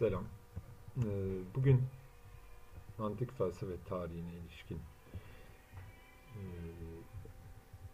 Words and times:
Selam. 0.00 0.24
Ee, 0.98 1.02
Bugün 1.54 1.82
antik 2.98 3.38
felsefe 3.38 3.72
tarihine 3.88 4.34
ilişkin 4.34 4.78
e, 6.36 6.42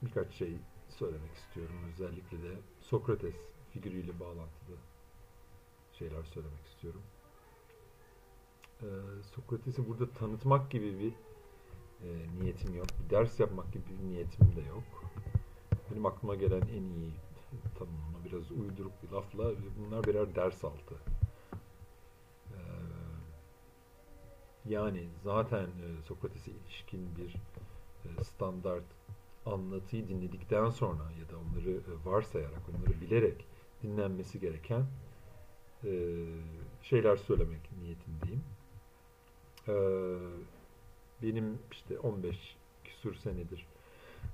birkaç 0.03 0.33
şey 0.33 0.57
söylemek 0.89 1.35
istiyorum. 1.35 1.75
Özellikle 1.93 2.43
de 2.43 2.55
Sokrates 2.81 3.35
figürüyle 3.73 4.21
bağlantılı 4.21 4.77
şeyler 5.99 6.23
söylemek 6.23 6.67
istiyorum. 6.67 7.03
Ee, 8.83 8.87
Sokrates'i 9.35 9.89
burada 9.89 10.11
tanıtmak 10.11 10.71
gibi 10.71 10.99
bir 10.99 11.13
e, 12.09 12.09
niyetim 12.41 12.75
yok. 12.75 12.87
Bir 13.05 13.11
ders 13.11 13.41
yapmak 13.41 13.73
gibi 13.73 13.85
bir 13.89 14.09
niyetim 14.09 14.57
de 14.57 14.61
yok. 14.61 15.05
Benim 15.91 16.07
aklıma 16.07 16.35
gelen 16.35 16.63
en 16.63 16.83
iyi 16.83 17.13
tanımlama 17.79 18.25
biraz 18.25 18.51
uyduruk 18.51 18.93
bir 19.03 19.09
lafla 19.09 19.53
bunlar 19.79 20.05
birer 20.05 20.35
ders 20.35 20.65
altı. 20.65 20.95
Ee, 22.51 22.59
yani 24.69 25.09
zaten 25.25 25.65
e, 25.65 26.03
Sokrates'e 26.09 26.51
ilişkin 26.51 27.17
bir 27.17 27.35
e, 28.05 28.25
standart 28.25 28.85
anlatıyı 29.47 30.09
dinledikten 30.09 30.71
sonra 30.71 31.03
ya 31.03 31.29
da 31.29 31.39
onları 31.39 31.71
e, 31.71 32.11
varsayarak, 32.11 32.63
onları 32.69 33.01
bilerek 33.01 33.47
dinlenmesi 33.83 34.41
gereken 34.41 34.87
e, 35.85 35.91
şeyler 36.83 37.17
söylemek 37.17 37.71
niyetindeyim. 37.83 38.43
Benim 41.23 41.59
işte 41.73 41.99
15 41.99 42.57
küsur 42.85 43.15
senedir 43.15 43.67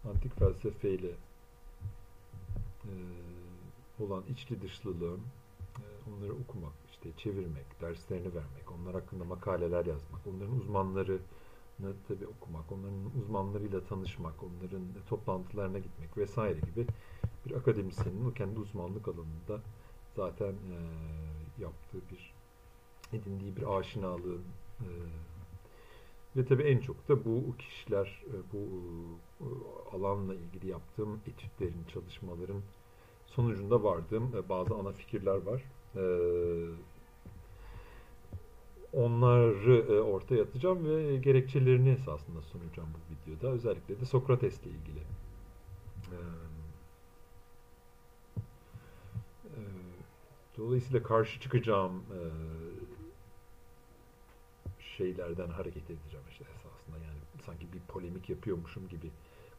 antik 0.05 0.39
felsefeyle 0.39 1.11
e, 2.85 2.93
olan 4.01 4.25
içli 4.31 4.63
dışlılığım, 4.63 5.21
onları 6.11 6.33
okumak, 6.33 6.73
işte 6.91 7.11
çevirmek, 7.17 7.81
derslerini 7.81 8.35
vermek, 8.35 8.73
onlar 8.73 8.95
hakkında 8.95 9.25
makaleler 9.25 9.87
yazmak, 9.87 10.27
onların 10.27 10.61
uzmanlarını 10.61 11.19
tabii 12.09 12.27
okumak, 12.27 12.73
onların 12.73 13.23
uzmanlarıyla 13.23 13.85
tanışmak, 13.85 14.35
onların 14.43 14.83
toplantılarına 15.09 15.79
gitmek 15.79 16.17
vesaire 16.17 16.61
gibi 16.61 16.87
bir 17.47 17.55
akademisyenin 17.55 18.31
o 18.31 18.33
kendi 18.33 18.61
uzmanlık 18.61 19.09
alanında 19.09 19.61
zaten 20.17 20.53
e, 20.53 20.79
yaptığı 21.59 22.01
bir 22.11 22.35
edindiği 23.13 23.57
bir 23.57 23.79
aşinalığın 23.79 24.45
e, 24.81 24.89
ve 26.37 26.45
tabii 26.45 26.63
en 26.63 26.79
çok 26.79 27.09
da 27.09 27.25
bu 27.25 27.57
kişiler, 27.57 28.25
bu 28.53 28.59
alanla 29.93 30.35
ilgili 30.35 30.67
yaptığım 30.71 31.21
etütlerin, 31.27 31.85
çalışmaların 31.93 32.63
sonucunda 33.27 33.85
vardığım 33.85 34.45
bazı 34.49 34.75
ana 34.75 34.93
fikirler 34.93 35.37
var. 35.43 35.63
Onları 38.93 40.03
ortaya 40.03 40.43
atacağım 40.43 40.89
ve 40.89 41.17
gerekçelerini 41.17 41.91
esasında 41.91 42.43
sunacağım 42.43 42.89
bu 42.95 43.31
videoda. 43.31 43.53
Özellikle 43.53 44.01
de 44.01 44.05
Sokrates'le 44.05 44.67
ilgili. 44.67 45.03
Dolayısıyla 50.59 51.03
karşı 51.03 51.41
çıkacağım 51.41 52.03
şeylerden 54.97 55.49
hareket 55.49 55.91
edeceğim 55.91 56.27
işte 56.31 56.45
esasında. 56.45 56.97
Yani 56.97 57.19
sanki 57.47 57.73
bir 57.73 57.81
polemik 57.81 58.31
yapıyormuşum 58.31 58.89
gibi 58.89 59.11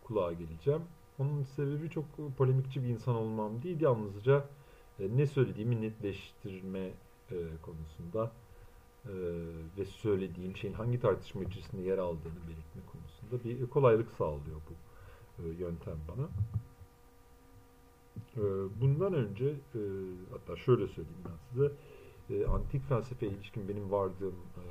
kulağa 0.04 0.34
geleceğim. 0.34 0.82
Onun 1.20 1.44
sebebi 1.44 1.90
çok 1.90 2.06
polemikçi 2.38 2.84
bir 2.84 2.90
insan 2.90 3.16
olmam 3.16 3.64
değil. 3.64 3.82
Yalnızca 3.82 4.38
e, 4.38 4.44
ne 5.00 5.28
söylediğimi 5.28 5.82
netleştirme 5.82 6.92
e, 7.32 7.38
konusunda 7.62 8.32
e, 9.06 9.14
ve 9.78 9.86
söylediğim 9.86 10.58
şeyin 10.58 10.74
hangi 10.74 11.00
tartışma 11.00 11.44
içerisinde 11.44 11.82
yer 11.82 11.98
aldığını 11.98 12.40
belirtme 12.48 12.82
konusunda 12.92 13.44
bir 13.44 13.70
kolaylık 13.70 14.12
sağlıyor 14.12 14.62
bu 14.70 14.74
e, 15.44 15.48
yöntem 15.48 15.98
bana. 16.08 16.28
E, 18.38 18.42
bundan 18.82 19.14
önce 19.14 19.46
e, 19.50 19.82
hatta 20.32 20.56
şöyle 20.56 20.88
söyleyeyim 20.88 21.24
ben 21.26 21.38
size 21.52 21.72
e, 22.30 22.46
antik 22.46 22.90
felsefe 22.90 23.28
ilişkin 23.28 23.70
benim 23.70 23.92
vardığım 23.92 24.36
e, 24.58 24.66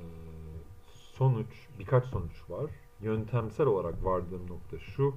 sonuç, 1.14 1.68
birkaç 1.78 2.04
sonuç 2.04 2.50
var. 2.50 2.70
Yöntemsel 3.02 3.66
olarak 3.66 4.04
vardığım 4.04 4.50
nokta 4.50 4.78
şu, 4.78 5.14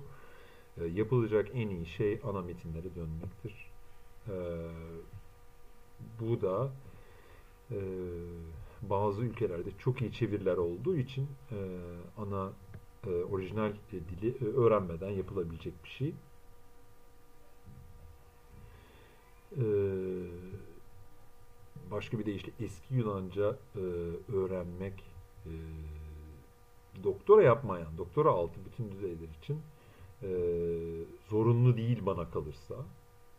e, 0.77 0.85
yapılacak 0.85 1.49
en 1.53 1.69
iyi 1.69 1.85
şey 1.85 2.19
ana 2.23 2.41
metinlere 2.41 2.95
dönmektir. 2.95 3.64
E, 4.27 4.35
bu 6.19 6.41
da 6.41 6.71
e, 7.71 7.77
bazı 8.81 9.21
ülkelerde 9.21 9.69
çok 9.79 10.01
iyi 10.01 10.11
çeviriler 10.11 10.57
olduğu 10.57 10.95
için 10.97 11.27
e, 11.51 11.57
ana 12.17 12.51
e, 13.07 13.09
orijinal 13.09 13.73
dili 13.91 14.29
e, 14.29 14.45
öğrenmeden 14.45 15.09
yapılabilecek 15.09 15.73
bir 15.83 15.89
şey. 15.89 16.13
E, 19.57 19.65
başka 21.91 22.19
bir 22.19 22.25
deyişle 22.25 22.51
eski 22.59 22.93
Yunanca 22.95 23.57
e, 23.75 23.79
öğrenmek 24.35 25.03
e, 25.45 25.53
doktora 27.03 27.43
yapmayan, 27.43 27.97
doktora 27.97 28.29
altı 28.29 28.59
bütün 28.65 28.91
düzeyler 28.91 29.27
için 29.43 29.61
e, 30.23 30.29
zorunlu 31.29 31.77
değil 31.77 32.05
bana 32.05 32.29
kalırsa. 32.29 32.75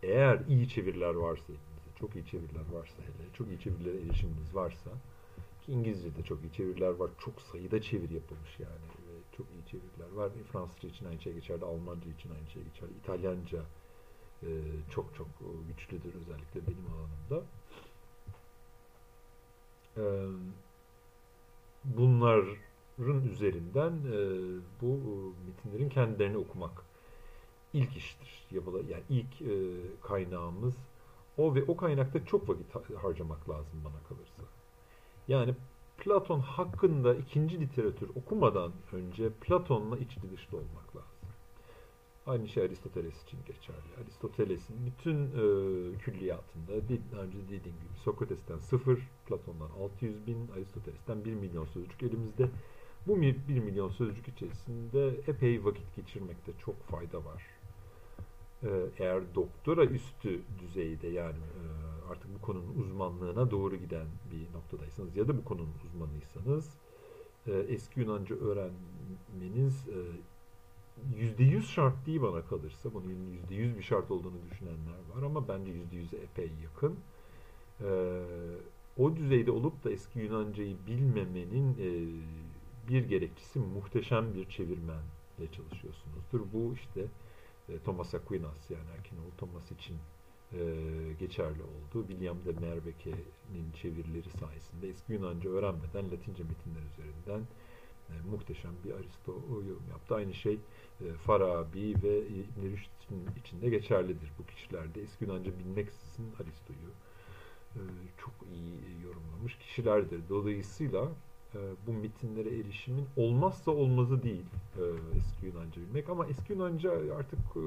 Eğer 0.02 0.40
iyi 0.48 0.68
çeviriler 0.68 1.14
varsa 1.14 1.52
çok 1.96 2.16
iyi 2.16 2.26
çeviriler 2.26 2.64
varsa 2.72 3.02
hele, 3.02 3.32
çok 3.32 3.48
iyi 3.48 3.60
çevirilere 3.60 3.96
erişiminiz 3.96 4.54
varsa, 4.54 4.90
ki 5.62 5.72
İngilizce'de 5.72 6.22
çok 6.22 6.42
iyi 6.42 6.52
çeviriler 6.52 6.90
var, 6.90 7.10
çok 7.18 7.42
sayıda 7.42 7.82
çeviri 7.82 8.14
yapılmış 8.14 8.60
yani. 8.60 8.86
Ve 9.08 9.36
çok 9.36 9.46
iyi 9.50 9.66
çeviriler 9.66 10.12
var. 10.16 10.26
E, 10.26 10.42
Fransızca 10.52 10.88
için 10.88 11.06
aynı 11.06 11.20
şey 11.20 11.32
geçerli, 11.32 11.64
Almanca 11.64 12.10
için 12.10 12.30
aynı 12.30 12.50
şey 12.50 12.62
geçerli, 12.62 12.92
İtalyanca 13.02 13.62
e, 14.42 14.48
çok 14.90 15.14
çok 15.14 15.28
güçlüdür 15.68 16.14
özellikle 16.14 16.60
benim 16.66 16.86
alanımda. 16.94 17.46
Eee 19.96 20.56
bunların 21.84 23.24
üzerinden 23.32 23.92
e, 23.92 24.18
bu 24.82 24.86
e, 24.86 25.12
metinlerin 25.46 25.88
kendilerini 25.88 26.36
okumak 26.36 26.84
ilk 27.76 27.96
iştir. 27.96 28.46
Yapıla, 28.50 28.78
yani 28.78 29.02
ilk 29.08 29.42
e, 29.42 29.54
kaynağımız 30.02 30.74
o 31.38 31.54
ve 31.54 31.64
o 31.68 31.76
kaynakta 31.76 32.26
çok 32.26 32.48
vakit 32.48 32.66
harcamak 33.02 33.48
lazım 33.48 33.82
bana 33.84 34.02
kalırsa. 34.08 34.42
Yani 35.28 35.54
Platon 35.98 36.40
hakkında 36.40 37.14
ikinci 37.14 37.60
literatür 37.60 38.08
okumadan 38.08 38.72
önce 38.92 39.30
Platon'la 39.30 39.98
içli 39.98 40.30
dışlı 40.32 40.56
olmak 40.56 40.96
lazım. 40.96 41.10
Aynı 42.26 42.48
şey 42.48 42.62
Aristoteles 42.62 43.22
için 43.24 43.38
geçerli. 43.46 44.02
Aristoteles'in 44.02 44.76
bütün 44.86 45.24
e, 45.24 45.98
külliyatında 45.98 46.72
daha 47.12 47.22
önce 47.22 47.38
dediğim 47.44 47.62
gibi 47.62 47.98
Sokrates'ten 48.04 48.58
0, 48.58 48.98
Platon'dan 49.26 49.70
600 49.84 50.26
bin, 50.26 50.48
Aristoteles'ten 50.56 51.24
1 51.24 51.34
milyon 51.34 51.64
sözcük 51.64 52.02
elimizde. 52.02 52.48
Bu 53.06 53.20
1 53.20 53.36
milyon 53.48 53.88
sözcük 53.88 54.28
içerisinde 54.28 55.08
epey 55.26 55.64
vakit 55.64 55.96
geçirmekte 55.96 56.52
çok 56.64 56.82
fayda 56.82 57.24
var. 57.24 57.42
E, 58.62 58.68
eğer 58.98 59.34
doktora 59.34 59.84
üstü 59.84 60.40
düzeyde 60.58 61.08
yani 61.08 61.38
e, 61.38 61.64
artık 62.10 62.34
bu 62.34 62.40
konunun 62.40 62.74
uzmanlığına 62.78 63.50
doğru 63.50 63.76
giden 63.76 64.06
bir 64.32 64.56
noktadaysanız 64.56 65.16
ya 65.16 65.28
da 65.28 65.38
bu 65.38 65.44
konunun 65.44 65.74
uzmanıysanız 65.84 66.74
e, 67.46 67.52
eski 67.52 68.00
Yunanca 68.00 68.36
öğrenmeniz 68.36 69.88
e, 69.88 69.98
yüzde 71.16 71.44
yüz 71.44 71.70
şart 71.70 72.06
değil 72.06 72.22
bana 72.22 72.42
kalırsa. 72.42 72.94
Bunun 72.94 73.32
yüzde 73.32 73.54
yüz 73.54 73.78
bir 73.78 73.82
şart 73.82 74.10
olduğunu 74.10 74.50
düşünenler 74.50 74.98
var 75.14 75.22
ama 75.22 75.48
bence 75.48 75.72
yüzde 75.72 75.96
yüze 75.96 76.16
epey 76.16 76.50
yakın. 76.62 76.96
Ee, 77.80 78.22
o 78.98 79.16
düzeyde 79.16 79.50
olup 79.50 79.84
da 79.84 79.90
eski 79.90 80.18
Yunancayı 80.18 80.76
bilmemenin 80.86 81.72
e, 81.72 81.88
bir 82.88 83.08
gerekçesi 83.08 83.58
muhteşem 83.58 84.34
bir 84.34 84.48
çevirmenle 84.48 85.52
çalışıyorsunuzdur. 85.52 86.40
Bu 86.52 86.74
işte 86.74 87.00
e, 87.00 87.06
Thomas 87.84 88.14
Aquinas 88.14 88.70
yani 88.70 88.90
Erkinoğlu 88.98 89.30
Thomas 89.38 89.72
için 89.72 89.96
e, 90.52 90.58
geçerli 91.18 91.62
oldu. 91.62 92.06
William 92.08 92.44
de 92.44 92.52
Merbeke'nin 92.60 93.72
çevirileri 93.74 94.30
sayesinde 94.40 94.88
eski 94.88 95.12
Yunanca 95.12 95.50
öğrenmeden 95.50 96.10
Latince 96.10 96.42
metinler 96.44 96.82
üzerinden 96.92 97.46
e, 98.10 98.12
muhteşem 98.30 98.72
bir 98.84 98.90
Aristo 98.92 99.32
yorum 99.68 99.84
yaptı. 99.90 100.14
Aynı 100.14 100.34
şey 100.34 100.58
e, 101.00 101.12
Farabi 101.12 102.02
ve 102.02 102.26
İbn 102.26 102.62
Rüşd'ün 102.62 103.26
içinde 103.40 103.68
geçerlidir. 103.70 104.32
Bu 104.38 104.46
kişilerde 104.46 105.02
eski 105.02 105.24
Yunanca 105.24 105.58
bilmeksizin 105.58 106.32
Aristo'yu 106.40 106.90
e, 107.74 107.80
çok 108.18 108.34
iyi 108.52 109.02
yorumlamış 109.04 109.58
kişilerdir. 109.58 110.20
Dolayısıyla 110.28 111.04
e, 111.04 111.25
bu 111.86 111.92
metinlere 111.92 112.48
erişimin 112.48 113.06
olmazsa 113.16 113.70
olmazı 113.70 114.22
değil 114.22 114.44
e, 114.76 114.82
eski 115.16 115.46
Yunanca 115.46 115.82
bilmek 115.82 116.08
ama 116.08 116.26
eski 116.26 116.52
Yunanca 116.52 116.90
artık 116.90 117.38
e, 117.56 117.64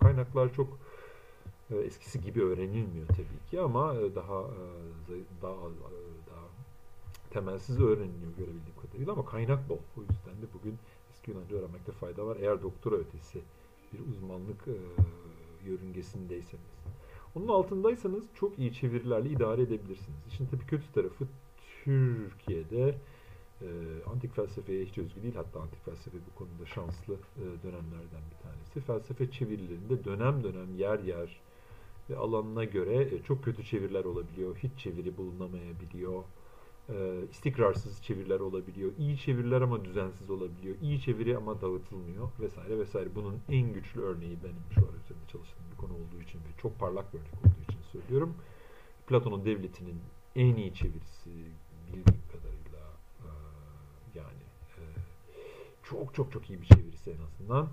kaynaklar 0.00 0.52
çok 0.54 0.78
E, 1.70 1.76
eskisi 1.76 2.20
gibi 2.20 2.42
öğrenilmiyor 2.42 3.06
tabii 3.08 3.50
ki 3.50 3.60
ama 3.60 3.94
e, 3.94 4.14
daha 4.14 4.40
e, 4.40 5.14
daha 5.42 5.56
daha 6.30 6.46
temelsiz 7.30 7.80
öğreniliyor 7.80 8.32
görebildiğim 8.38 8.76
kadarıyla 8.82 9.12
ama 9.12 9.24
kaynak 9.24 9.68
bol. 9.68 9.78
O 9.96 10.00
yüzden 10.00 10.42
de 10.42 10.46
bugün 10.54 10.78
eski 11.10 11.30
Yunanca 11.30 11.56
öğrenmekte 11.56 11.92
fayda 11.92 12.26
var. 12.26 12.36
Eğer 12.40 12.62
doktora 12.62 12.96
ötesi 12.96 13.40
bir 13.92 13.98
uzmanlık 14.12 14.64
yörüngesindeyseniz. 15.66 16.64
Onun 17.34 17.48
altındaysanız 17.48 18.24
çok 18.34 18.58
iyi 18.58 18.72
çevirilerle 18.72 19.30
idare 19.30 19.62
edebilirsiniz. 19.62 20.18
İşin 20.28 20.46
tabii 20.46 20.66
kötü 20.66 20.92
tarafı 20.92 21.24
Türkiye'de 21.84 22.94
e, 23.62 23.68
antik 24.10 24.34
felsefeye 24.34 24.84
hiç 24.84 24.98
özgü 24.98 25.22
değil. 25.22 25.34
Hatta 25.34 25.60
antik 25.60 25.84
felsefe 25.84 26.18
bu 26.30 26.38
konuda 26.38 26.66
şanslı 26.66 27.14
e, 27.14 27.44
dönemlerden 27.62 28.22
bir 28.30 28.42
tanesi. 28.42 28.80
Felsefe 28.80 29.30
çevirilerinde 29.30 30.04
dönem 30.04 30.44
dönem 30.44 30.74
yer 30.74 30.98
yer 30.98 31.40
ve 32.10 32.16
alanına 32.16 32.64
göre 32.64 33.14
e, 33.14 33.22
çok 33.22 33.44
kötü 33.44 33.64
çeviriler 33.64 34.04
olabiliyor. 34.04 34.56
Hiç 34.56 34.78
çeviri 34.78 35.16
bulunamayabiliyor. 35.16 36.24
E, 36.88 36.94
istikrarsız 37.30 38.02
çeviriler 38.02 38.40
olabiliyor. 38.40 38.92
İyi 38.98 39.18
çeviriler 39.18 39.60
ama 39.60 39.84
düzensiz 39.84 40.30
olabiliyor. 40.30 40.76
İyi 40.82 41.00
çeviri 41.00 41.36
ama 41.36 41.60
dağıtılmıyor 41.60 42.28
vesaire 42.40 42.78
vesaire. 42.78 43.14
Bunun 43.14 43.40
en 43.48 43.72
güçlü 43.72 44.00
örneği 44.00 44.38
benim 44.44 44.62
şu 44.74 44.80
an 44.80 44.94
üzerinde 45.04 45.26
çalıştığım 45.28 45.64
bir 45.72 45.76
konu 45.76 45.92
olduğu 45.92 46.22
için 46.22 46.38
ve 46.38 46.60
çok 46.62 46.78
parlak 46.78 47.14
bir 47.14 47.18
örnek 47.18 47.34
olduğu 47.34 47.72
için 47.72 47.82
söylüyorum. 47.92 48.34
Platon'un 49.06 49.44
devletinin 49.44 50.00
en 50.36 50.56
iyi 50.56 50.74
çevirisi 50.74 51.30
bildiğim 51.86 52.22
kadarıyla 52.32 52.92
e, 53.20 53.28
yani 54.14 54.42
e, 54.78 54.82
çok 55.90 56.14
çok 56.14 56.32
çok 56.32 56.50
iyi 56.50 56.60
bir 56.60 56.66
çevirisi 56.66 57.10
en 57.10 57.22
azından. 57.26 57.68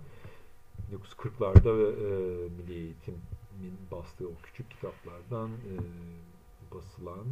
1940'larda 0.92 1.78
ve 1.78 1.88
e, 1.88 2.50
Milli 2.50 2.74
Eğitim'in 2.74 3.78
bastığı 3.92 4.28
o 4.28 4.32
küçük 4.44 4.72
kitaplardan 4.72 5.50
e, 5.50 5.74
basılan 6.76 7.26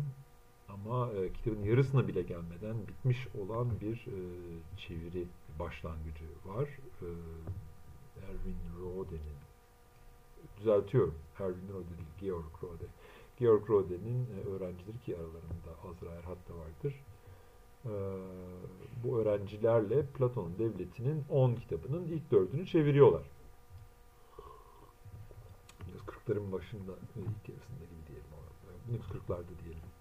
ama 0.69 1.11
e, 1.11 1.33
kitabın 1.33 1.63
yarısına 1.63 2.07
bile 2.07 2.21
gelmeden 2.21 2.75
bitmiş 2.87 3.27
olan 3.41 3.67
bir 3.81 3.95
e, 3.95 4.19
çeviri 4.77 5.25
başlangıcı 5.59 6.25
var. 6.45 6.69
E, 7.01 7.07
Erwin 8.29 8.57
Rode'nin 8.81 9.37
düzeltiyorum. 10.57 11.15
Erwin 11.39 11.73
Rode 11.73 11.89
değil, 11.89 12.09
Georg 12.21 12.63
Rode. 12.63 12.85
Georg 13.39 13.69
Rode'nin 13.69 14.25
e, 14.25 14.49
öğrencileri 14.49 14.99
ki 15.05 15.15
aralarında 15.15 15.71
Azra 15.89 16.11
Erhat 16.15 16.49
da 16.49 16.53
vardır. 16.57 16.95
E, 17.85 17.93
bu 19.03 19.19
öğrencilerle 19.19 20.05
Platon 20.05 20.51
Devleti'nin 20.59 21.23
10 21.29 21.55
kitabının 21.55 22.07
ilk 22.07 22.31
dördünü 22.31 22.65
çeviriyorlar. 22.65 23.23
1940'ların 25.79 26.51
başında, 26.51 26.91
ilk 27.15 27.49
yarısında 27.49 27.85
gibi 27.85 28.07
diyelim. 28.07 28.25
1940'larda 28.89 29.63
diyelim 29.63 29.91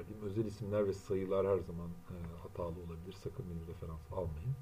verdiğim 0.00 0.22
özel 0.22 0.44
isimler 0.44 0.86
ve 0.86 0.92
sayılar 0.92 1.46
her 1.46 1.58
zaman 1.58 1.88
e, 1.88 2.16
hatalı 2.42 2.80
olabilir. 2.86 3.12
Sakın 3.12 3.44
beni 3.50 3.74
referans 3.74 4.12
almayın. 4.12 4.54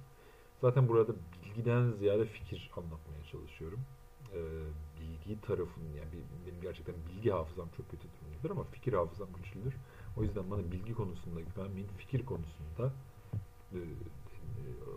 Zaten 0.61 0.89
burada 0.89 1.13
bilgiden 1.45 1.93
ziyade 1.93 2.25
fikir 2.25 2.71
anlatmaya 2.77 3.25
çalışıyorum. 3.33 3.81
E, 4.35 4.41
bilgi 5.01 5.41
tarafının 5.41 5.93
yani 5.97 6.09
benim 6.47 6.61
gerçekten 6.61 6.95
bilgi 7.09 7.31
hafızam 7.31 7.69
çok 7.77 7.91
kötü 7.91 8.09
durumdadır 8.09 8.51
ama 8.51 8.65
fikir 8.65 8.93
hafızam 8.93 9.29
güçlüdür. 9.37 9.75
O 10.19 10.23
yüzden 10.23 10.51
bana 10.51 10.73
bilgi 10.73 10.95
konusunda 10.95 11.41
güvenmeyin. 11.41 11.89
Fikir 11.97 12.27
konusunda 12.27 12.93
e, 13.73 13.79
e, 13.79 13.81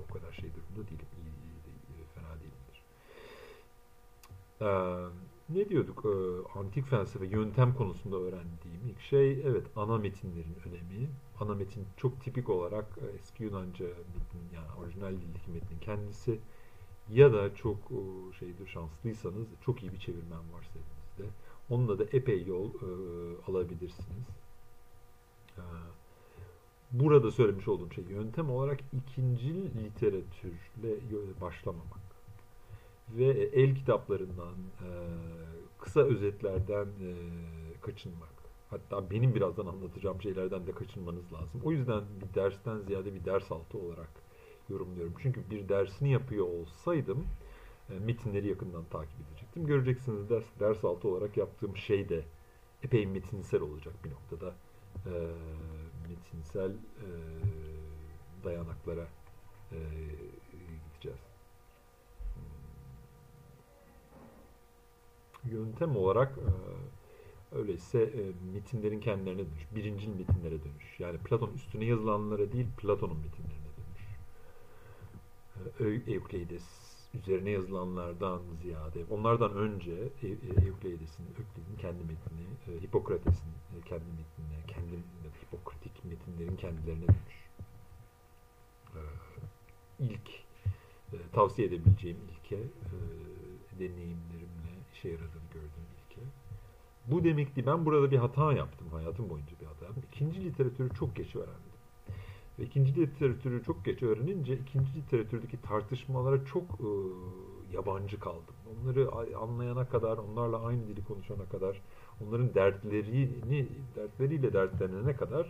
o 0.10 0.14
kadar 0.14 0.32
şey 0.32 0.50
durumda 0.50 0.90
değilim. 0.90 1.08
İyi, 1.18 1.34
iyi, 1.48 1.58
iyi, 1.98 2.06
fena 2.16 2.36
değilimdir. 2.40 2.82
Eee 4.62 5.32
ne 5.56 5.70
diyorduk? 5.70 6.06
Ee, 6.06 6.60
antik 6.60 6.86
felsefe 6.86 7.26
yöntem 7.26 7.76
konusunda 7.76 8.16
öğrendiğim 8.16 8.88
ilk 8.90 9.02
şey 9.02 9.32
evet 9.32 9.68
ana 9.76 9.98
metinlerin 9.98 10.56
önemi. 10.66 11.10
Ana 11.40 11.56
metin 11.56 11.86
çok 11.98 12.22
tipik 12.22 12.50
olarak 12.50 12.86
e, 13.02 13.16
eski 13.16 13.44
Yunanca 13.44 13.86
metin 13.86 14.56
yani 14.56 14.68
orijinal 14.80 15.12
dildeki 15.12 15.52
metnin 15.52 15.80
kendisi 15.80 16.40
ya 17.10 17.34
da 17.34 17.56
çok 17.56 17.78
e, 17.78 18.34
şeydir 18.40 18.68
şanslıysanız 18.68 19.48
çok 19.66 19.84
iyi 19.84 19.92
bir 19.92 20.00
çevirmen 20.00 20.54
varsa 20.54 20.72
elinizde. 20.80 21.36
Onunla 21.70 22.00
da 22.00 22.04
epey 22.04 22.46
yol 22.46 22.70
e, 22.70 22.88
alabilirsiniz. 23.48 24.28
E, 25.58 25.64
burada 26.92 27.32
söylemiş 27.32 27.68
olduğum 27.68 27.92
şey 27.92 28.04
yöntem 28.04 28.50
olarak 28.50 28.80
ikinci 28.94 29.54
literatürle 29.54 31.42
başlamamak 31.42 32.02
ve 33.10 33.26
el 33.54 33.76
kitaplarından, 33.76 34.54
e, 34.54 34.90
kısa 35.80 36.02
özetlerden 36.02 36.86
e, 36.86 37.12
kaçınmak. 37.82 38.30
Hatta 38.70 39.10
benim 39.12 39.36
birazdan 39.36 39.66
anlatacağım 39.66 40.22
şeylerden 40.22 40.68
de 40.68 40.72
kaçınmanız 40.72 41.34
lazım. 41.34 41.62
O 41.64 41.72
yüzden 41.72 42.04
bir 42.22 42.36
dersten 42.36 42.80
ziyade 42.80 43.14
bir 43.14 43.26
ders 43.26 43.52
altı 43.52 43.78
olarak 43.78 44.10
yorumluyorum. 44.70 45.14
Çünkü 45.22 45.50
bir 45.50 45.70
dersini 45.70 46.12
yapıyor 46.12 46.46
olsaydım 46.48 47.26
e, 47.90 48.00
metinleri 48.00 48.48
yakından 48.48 48.84
takip 48.84 49.16
edecektim. 49.30 49.66
Göreceksiniz 49.66 50.30
ders, 50.30 50.46
ders 50.60 50.86
altı 50.86 51.08
olarak 51.08 51.38
yaptığım 51.38 51.78
şey 51.78 52.10
de 52.10 52.24
epey 52.84 53.06
metinsel 53.06 53.62
olacak 53.62 53.94
bir 54.06 54.12
noktada. 54.12 54.56
Metinsel 56.10 56.72
dayanaklara 58.44 59.08
gideceğiz. 60.84 61.32
yöntem 65.46 65.96
olarak 65.96 66.38
e, 66.38 66.52
öyleyse 67.56 68.02
e, 68.02 68.32
metinlerin 68.54 69.00
kendilerine 69.00 69.40
dönüş. 69.40 69.68
Birincil 69.76 70.10
metinlere 70.10 70.64
dönüş. 70.64 71.00
Yani 71.00 71.18
Platon 71.18 71.54
üstüne 71.56 71.86
yazılanlara 71.86 72.52
değil 72.52 72.68
Platon'un 72.78 73.18
metinlerine 73.18 73.72
dönüş. 73.78 74.06
E, 76.08 76.12
Eukleides 76.14 76.64
üzerine 77.14 77.50
yazılanlardan 77.50 78.42
ziyade, 78.62 79.06
onlardan 79.10 79.54
önce 79.54 79.92
e, 79.92 80.28
e, 80.28 80.68
Euklides'in, 80.68 81.26
Euklid'in 81.26 81.78
kendi 81.78 82.04
metnini, 82.04 82.48
e, 82.68 82.82
Hipokrates'in 82.82 83.52
e, 83.78 83.82
kendi 83.86 84.06
metnine, 84.06 84.66
kendi 84.68 84.96
Hipokratik 85.42 86.06
metinlerin 86.06 86.56
kendilerine 86.56 87.08
dönüş. 87.08 87.50
E, 88.96 89.02
ilk 90.00 90.30
tavsiye 91.34 91.68
edebileceğim 91.68 92.18
ilke 92.32 92.58
deneyimlerimle 93.80 94.72
işe 94.94 95.10
yaradığını 95.10 95.50
gördüm 95.54 95.86
ilke. 95.98 96.22
Bu 97.08 97.24
demekti 97.24 97.66
ben 97.66 97.86
burada 97.86 98.12
bir 98.12 98.18
hata 98.18 98.54
yaptım. 98.54 98.88
Hayatım 98.92 99.30
boyunca 99.30 99.60
bir 99.62 99.66
hata 99.66 99.86
yaptım. 99.86 100.04
İkinci 100.14 100.46
literatürü 100.46 100.94
çok 100.94 101.16
geç 101.16 101.36
öğrendim. 101.36 101.71
Ve 102.62 102.66
ikinci 102.66 102.96
literatürü 102.96 103.64
çok 103.64 103.86
geç 103.86 104.04
öğrenince 104.04 104.54
ikinci 104.58 104.96
literatürdeki 104.96 105.62
tartışmalara 105.62 106.46
çok 106.46 106.64
e, 106.64 106.90
yabancı 107.74 108.20
kaldım. 108.20 108.56
Onları 108.72 109.10
anlayana 109.38 109.86
kadar, 109.90 110.18
onlarla 110.18 110.66
aynı 110.66 110.88
dili 110.88 111.04
konuşana 111.04 111.46
kadar, 111.46 111.82
onların 112.22 112.54
dertlerini 112.54 113.68
dertleriyle 113.96 114.54
dertlenene 114.54 115.16
kadar 115.16 115.48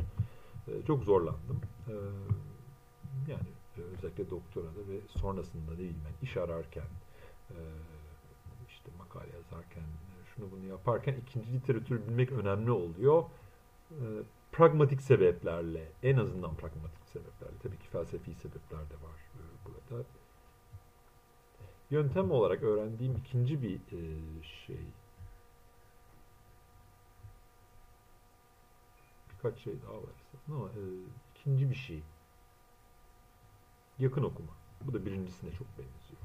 e, 0.68 0.86
çok 0.88 1.04
zorlandım. 1.04 1.62
E, 1.88 1.94
yani 3.32 3.48
özellikle 3.98 4.30
doktorada 4.30 4.80
ve 4.90 5.20
sonrasında 5.20 5.78
değil 5.78 5.96
ben 6.06 6.26
iş 6.26 6.38
ararken 6.38 6.88
e, 7.50 7.60
işte 8.70 8.90
makale 9.00 9.32
yazarken, 9.36 9.84
şunu 10.36 10.46
bunu 10.52 10.66
yaparken 10.66 11.16
ikinci 11.28 11.54
literatürü 11.54 12.08
bilmek 12.08 12.32
önemli 12.32 12.72
oluyor. 12.72 13.24
E, 13.92 14.06
pragmatik 14.52 15.02
sebeplerle, 15.02 15.92
en 16.04 16.18
azından 16.18 16.56
pragmatik 16.56 17.01
sebeplerle, 17.14 17.58
tabii 17.64 17.78
ki 17.78 17.88
felsefi 17.88 18.36
sebepler 18.36 18.80
de 18.80 18.94
var 18.94 19.20
e, 19.36 19.42
burada. 19.66 20.04
Yöntem 21.90 22.32
olarak 22.32 22.64
öğrendiğim 22.64 23.16
ikinci 23.16 23.62
bir 23.62 23.76
e, 23.76 24.44
şey, 24.44 24.86
birkaç 29.30 29.60
şey 29.60 29.74
daha 29.82 29.98
var 29.98 30.16
ama 30.48 30.70
e, 30.70 30.82
ikinci 31.36 31.70
bir 31.70 31.76
şey, 31.76 32.04
yakın 34.00 34.24
okuma. 34.24 34.52
Bu 34.82 34.94
da 34.94 35.06
birincisine 35.06 35.52
çok 35.52 35.68
benziyor 35.68 36.22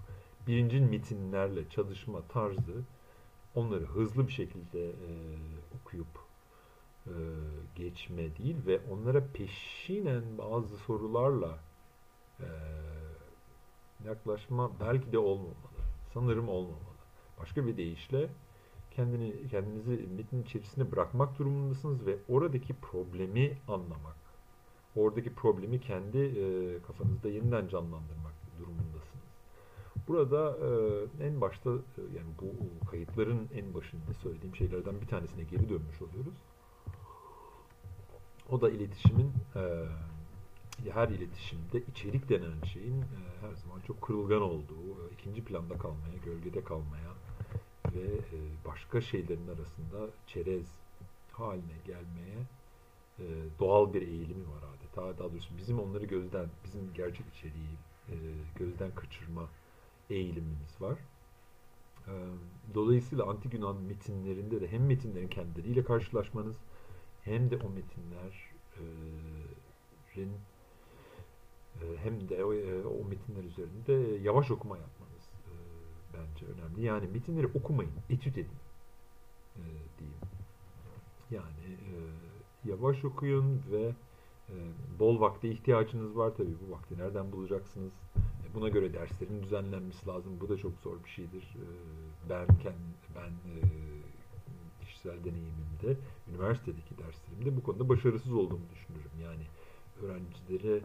birincil 0.47 0.81
metinlerle 0.81 1.69
çalışma 1.69 2.23
tarzı 2.29 2.83
onları 3.55 3.85
hızlı 3.85 4.27
bir 4.27 4.33
şekilde 4.33 4.93
okuyup 5.81 6.26
geçme 7.89 8.37
değil 8.37 8.57
ve 8.67 8.81
onlara 8.91 9.25
peşinen 9.33 10.23
bazı 10.39 10.77
sorularla 10.77 11.59
e, 12.41 12.49
yaklaşma 14.05 14.71
belki 14.81 15.13
de 15.13 15.19
olmamalı. 15.19 15.55
Sanırım 16.15 16.49
olmamalı. 16.49 16.97
Başka 17.41 17.67
bir 17.67 17.77
deyişle 17.77 18.29
kendini 18.91 19.49
kendinizi 19.49 19.91
metnin 19.91 20.43
içerisinde 20.43 20.93
bırakmak 20.93 21.39
durumundasınız 21.39 22.07
ve 22.07 22.17
oradaki 22.29 22.75
problemi 22.75 23.59
anlamak. 23.69 24.17
Oradaki 24.97 25.35
problemi 25.35 25.81
kendi 25.81 26.19
e, 26.19 26.79
kafanızda 26.83 27.29
yeniden 27.29 27.69
canlandırmak 27.69 28.35
durumundasınız 28.59 29.27
Burada 30.09 30.59
e, 31.21 31.27
en 31.27 31.41
başta 31.41 31.71
e, 31.71 32.01
yani 32.17 32.31
bu 32.41 32.87
kayıtların 32.91 33.49
en 33.55 33.75
başında 33.75 34.15
söylediğim 34.23 34.57
şeylerden 34.57 35.01
bir 35.01 35.07
tanesine 35.07 35.43
geri 35.43 35.69
dönmüş 35.69 36.03
oluyoruz. 36.03 36.35
O 38.51 38.61
da 38.61 38.71
iletişimin 38.71 39.33
e, 39.57 39.63
her 40.91 41.09
iletişimde 41.09 41.83
içerik 41.91 42.29
denen 42.29 42.63
şeyin 42.73 43.01
e, 43.03 43.21
her 43.41 43.55
zaman 43.55 43.81
çok 43.87 44.03
kırılgan 44.03 44.43
olduğu, 44.43 45.11
ikinci 45.13 45.45
planda 45.45 45.79
kalmaya, 45.79 46.17
gölgede 46.25 46.65
kalmaya 46.65 47.13
ve 47.95 48.15
e, 48.15 48.39
başka 48.67 49.01
şeylerin 49.01 49.49
arasında 49.49 50.11
çerez 50.27 50.67
haline 51.33 51.77
gelmeye 51.87 52.39
e, 53.19 53.25
doğal 53.59 53.95
bir 53.95 54.03
eğilimi 54.03 54.45
var 54.45 54.63
adeta. 54.77 55.19
Daha 55.19 55.33
doğrusu 55.33 55.59
bizim 55.59 55.81
onları 55.81 56.05
gözden, 56.05 56.47
bizim 56.65 56.95
gerçek 56.95 57.27
içeriği 57.35 57.77
e, 58.09 58.15
gözden 58.59 58.91
kaçırma 58.95 59.49
eğilimimiz 60.11 60.81
var. 60.81 60.99
Dolayısıyla 62.75 63.25
antik 63.25 63.55
Yunan 63.55 63.77
metinlerinde 63.77 64.61
de 64.61 64.69
hem 64.69 64.87
metinlerin 64.87 65.29
kendileriyle 65.29 65.85
karşılaşmanız 65.85 66.57
hem 67.27 67.51
de 67.51 67.57
o 67.57 67.71
metinlerin 67.71 68.07
e, 71.83 71.97
hem 72.03 72.29
de 72.29 72.45
o, 72.45 72.55
e, 72.55 72.87
o 72.87 73.05
metinler 73.05 73.45
üzerinde 73.45 73.93
yavaş 74.23 74.51
okuma 74.51 74.77
yapmanız 74.77 75.31
e, 75.47 75.53
bence 76.15 76.47
önemli. 76.47 76.83
Yani 76.83 77.07
metinleri 77.07 77.47
okumayın, 77.47 77.93
etüt 78.11 78.39
edin 78.39 78.59
diyeyim. 79.99 80.21
Yani 81.31 81.77
yavaş 82.65 83.05
okuyun 83.05 83.63
ve 83.73 83.93
bol 84.99 85.21
vakte 85.21 85.51
ihtiyacınız 85.51 86.17
var 86.17 86.33
tabii. 86.37 86.55
Bu 86.69 86.73
vakti 86.73 86.99
nereden 86.99 87.33
bulacaksınız? 87.33 87.93
Buna 88.55 88.69
göre 88.69 88.95
derslerin 88.95 89.43
düzenlenmesi 89.43 90.07
lazım. 90.07 90.33
Bu 90.41 90.49
da 90.49 90.57
çok 90.57 90.73
zor 90.79 91.05
bir 91.05 91.11
şeydir. 91.11 91.57
Ben 92.29 92.47
kendim, 92.47 92.95
ben 93.15 93.31
kişisel 95.07 95.25
deneyimimde, 95.25 96.01
üniversitedeki 96.31 96.99
derslerimde 96.99 97.57
bu 97.57 97.63
konuda 97.63 97.89
başarısız 97.89 98.33
olduğumu 98.33 98.65
düşünürüm. 98.75 99.11
Yani 99.23 99.47
öğrencilere 100.03 100.81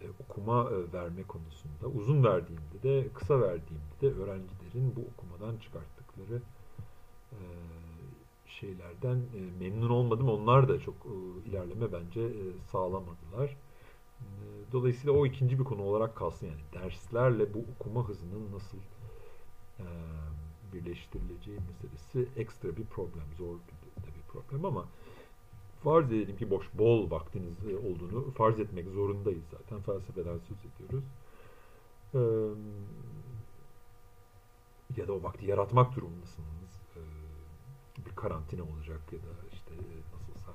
e, 0.00 0.06
okuma 0.20 0.70
e, 0.70 0.92
verme 0.92 1.22
konusunda 1.22 1.86
uzun 1.98 2.24
verdiğimde 2.24 2.82
de 2.82 3.08
kısa 3.14 3.40
verdiğimde 3.40 4.00
de 4.00 4.06
öğrencilerin 4.06 4.96
bu 4.96 5.00
okumadan 5.00 5.56
çıkarttıkları 5.56 6.42
e, 7.32 7.38
şeylerden 8.46 9.18
memnun 9.60 9.90
olmadım. 9.90 10.28
Onlar 10.28 10.68
da 10.68 10.80
çok 10.80 10.94
ilerleme 11.46 11.92
bence 11.92 12.28
sağlamadılar. 12.72 13.56
Dolayısıyla 14.72 15.12
o 15.12 15.26
ikinci 15.26 15.58
bir 15.58 15.64
konu 15.64 15.82
olarak 15.82 16.16
kalsın 16.16 16.46
yani 16.46 16.60
derslerle 16.72 17.54
bu 17.54 17.64
okuma 17.76 18.08
hızının 18.08 18.52
nasıl 18.52 18.78
birleştirileceği 20.72 21.58
meselesi 21.60 22.40
ekstra 22.40 22.76
bir 22.76 22.84
problem, 22.84 23.24
zor 23.38 23.54
bir, 23.54 24.06
bir 24.06 24.22
problem 24.28 24.64
ama 24.64 24.86
farz 25.82 26.12
edelim 26.12 26.36
ki 26.36 26.50
boş, 26.50 26.66
bol 26.74 27.10
vaktiniz 27.10 27.54
e, 27.70 27.76
olduğunu 27.76 28.30
farz 28.30 28.60
etmek 28.60 28.88
zorundayız 28.88 29.44
zaten. 29.50 29.80
Felsefeden 29.80 30.38
söz 30.38 30.58
ediyoruz. 30.74 31.04
Ee, 32.14 32.18
ya 34.96 35.08
da 35.08 35.12
o 35.12 35.22
vakti 35.22 35.46
yaratmak 35.46 35.96
durumundasınız. 35.96 36.82
Ee, 36.96 37.00
bir 38.06 38.16
karantina 38.16 38.62
olacak 38.62 39.00
ya 39.12 39.18
da 39.18 39.48
işte 39.52 39.74
e, 39.74 39.96
nasılsa 40.14 40.52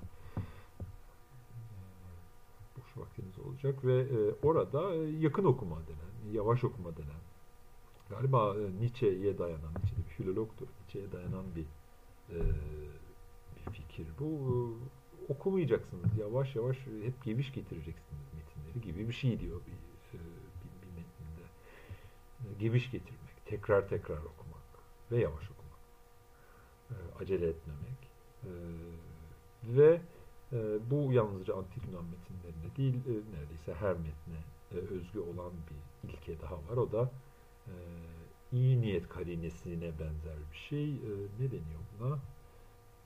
boş 2.78 2.98
vaktiniz 2.98 3.40
olacak 3.40 3.86
ve 3.86 4.00
e, 4.02 4.48
orada 4.48 4.96
yakın 5.20 5.46
okuma 5.46 5.76
denen, 5.76 6.34
yavaş 6.34 6.64
okuma 6.64 6.98
denen 6.98 7.22
galiba 8.10 8.56
e, 8.56 8.82
Nietzsche'ye 8.82 9.38
dayanan, 9.38 9.72
Nietzsche 9.76 9.98
bir 9.98 10.04
filologtur, 10.04 10.68
Nietzsche'ye 10.68 11.12
dayanan 11.12 11.46
bir 11.56 11.66
e, 12.36 12.40
bir 13.56 13.72
fikir. 13.72 14.08
Bu 14.20 14.78
okumayacaksınız. 15.30 16.18
Yavaş 16.18 16.56
yavaş 16.56 16.78
hep 16.78 17.24
geviş 17.24 17.54
getireceksiniz 17.54 18.28
metinleri 18.34 18.86
gibi 18.86 19.08
bir 19.08 19.14
şey 19.14 19.40
diyor 19.40 19.62
bir, 19.68 20.18
e, 20.18 20.22
bir, 20.64 20.82
bir 20.82 20.88
metninde. 20.88 21.46
E, 22.40 22.60
geviş 22.60 22.92
getirmek, 22.92 23.46
tekrar 23.46 23.90
tekrar 23.90 24.18
okumak 24.18 24.68
ve 25.12 25.20
yavaş 25.20 25.44
okumak. 25.52 25.80
E, 26.92 27.24
acele 27.24 27.48
etmemek. 27.48 28.08
Ve 29.64 30.02
bu 30.90 31.14
yalnızca 31.14 31.56
antik 31.56 31.84
Yunan 31.88 32.06
metinlerinde 32.06 32.76
değil, 32.78 33.24
neredeyse 33.34 33.74
her 33.74 33.94
metne 33.94 34.40
özgü 34.72 35.20
olan 35.20 35.52
bir 35.70 36.10
ilke 36.10 36.42
daha 36.42 36.56
var. 36.56 36.78
O 36.78 36.92
da 36.92 37.12
iyi 38.54 38.82
niyet 38.82 39.10
karinesine 39.10 39.92
benzer 40.00 40.38
bir 40.52 40.58
şey. 40.58 40.94
Ne 41.40 41.52
deniyor 41.52 41.82
buna? 42.00 42.20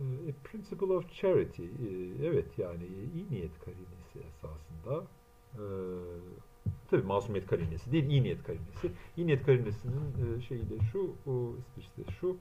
A 0.01 0.31
principle 0.43 0.93
of 0.93 1.13
charity. 1.13 1.65
Evet 2.23 2.57
yani 2.57 2.83
iyi 3.15 3.25
niyet 3.31 3.51
karinesi 3.65 4.19
esasında. 4.29 5.03
Tabii 6.89 7.03
masumiyet 7.03 7.47
karinesi 7.47 7.91
değil, 7.91 8.09
iyi 8.09 8.23
niyet 8.23 8.43
karinesi. 8.43 8.91
İyi 9.17 9.27
niyet 9.27 9.45
karinesinin 9.45 10.39
şeyi 10.39 10.69
de 10.69 10.79
şu, 10.91 11.15
işte 11.77 12.01
şu, 12.19 12.37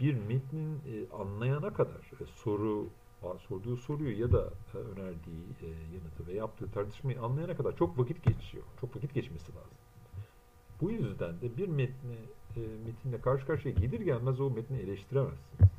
bir 0.00 0.14
metnin 0.14 0.80
anlayana 1.12 1.72
kadar 1.72 2.10
soru 2.34 2.88
sorduğu 3.48 3.76
soruyu 3.76 4.20
ya 4.20 4.32
da 4.32 4.50
önerdiği 4.74 5.42
yanıtı 5.94 6.26
ve 6.26 6.32
yaptığı 6.32 6.70
tartışmayı 6.70 7.20
anlayana 7.20 7.56
kadar 7.56 7.76
çok 7.76 7.98
vakit 7.98 8.24
geçiyor. 8.24 8.64
Çok 8.80 8.96
vakit 8.96 9.14
geçmesi 9.14 9.52
lazım. 9.52 9.77
Bu 10.80 10.90
yüzden 10.90 11.40
de 11.40 11.56
bir 11.56 11.68
metni 11.68 12.16
metinle 12.86 13.20
karşı 13.20 13.46
karşıya 13.46 13.74
gelir 13.74 14.00
gelmez 14.00 14.40
o 14.40 14.50
metni 14.50 14.78
eleştiremezsiniz 14.78 15.70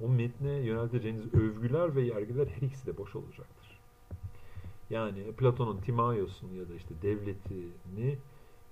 o 0.00 0.08
metne 0.08 0.52
yönelteceğiniz 0.52 1.34
övgüler 1.34 1.96
ve 1.96 2.02
yargılar 2.02 2.48
her 2.48 2.62
ikisi 2.62 2.86
de 2.86 2.96
boş 2.96 3.16
olacaktır. 3.16 3.80
Yani 4.90 5.32
Platon'un 5.32 5.80
Timaios'un 5.80 6.48
ya 6.54 6.68
da 6.68 6.74
işte 6.74 6.94
devletini 7.02 8.18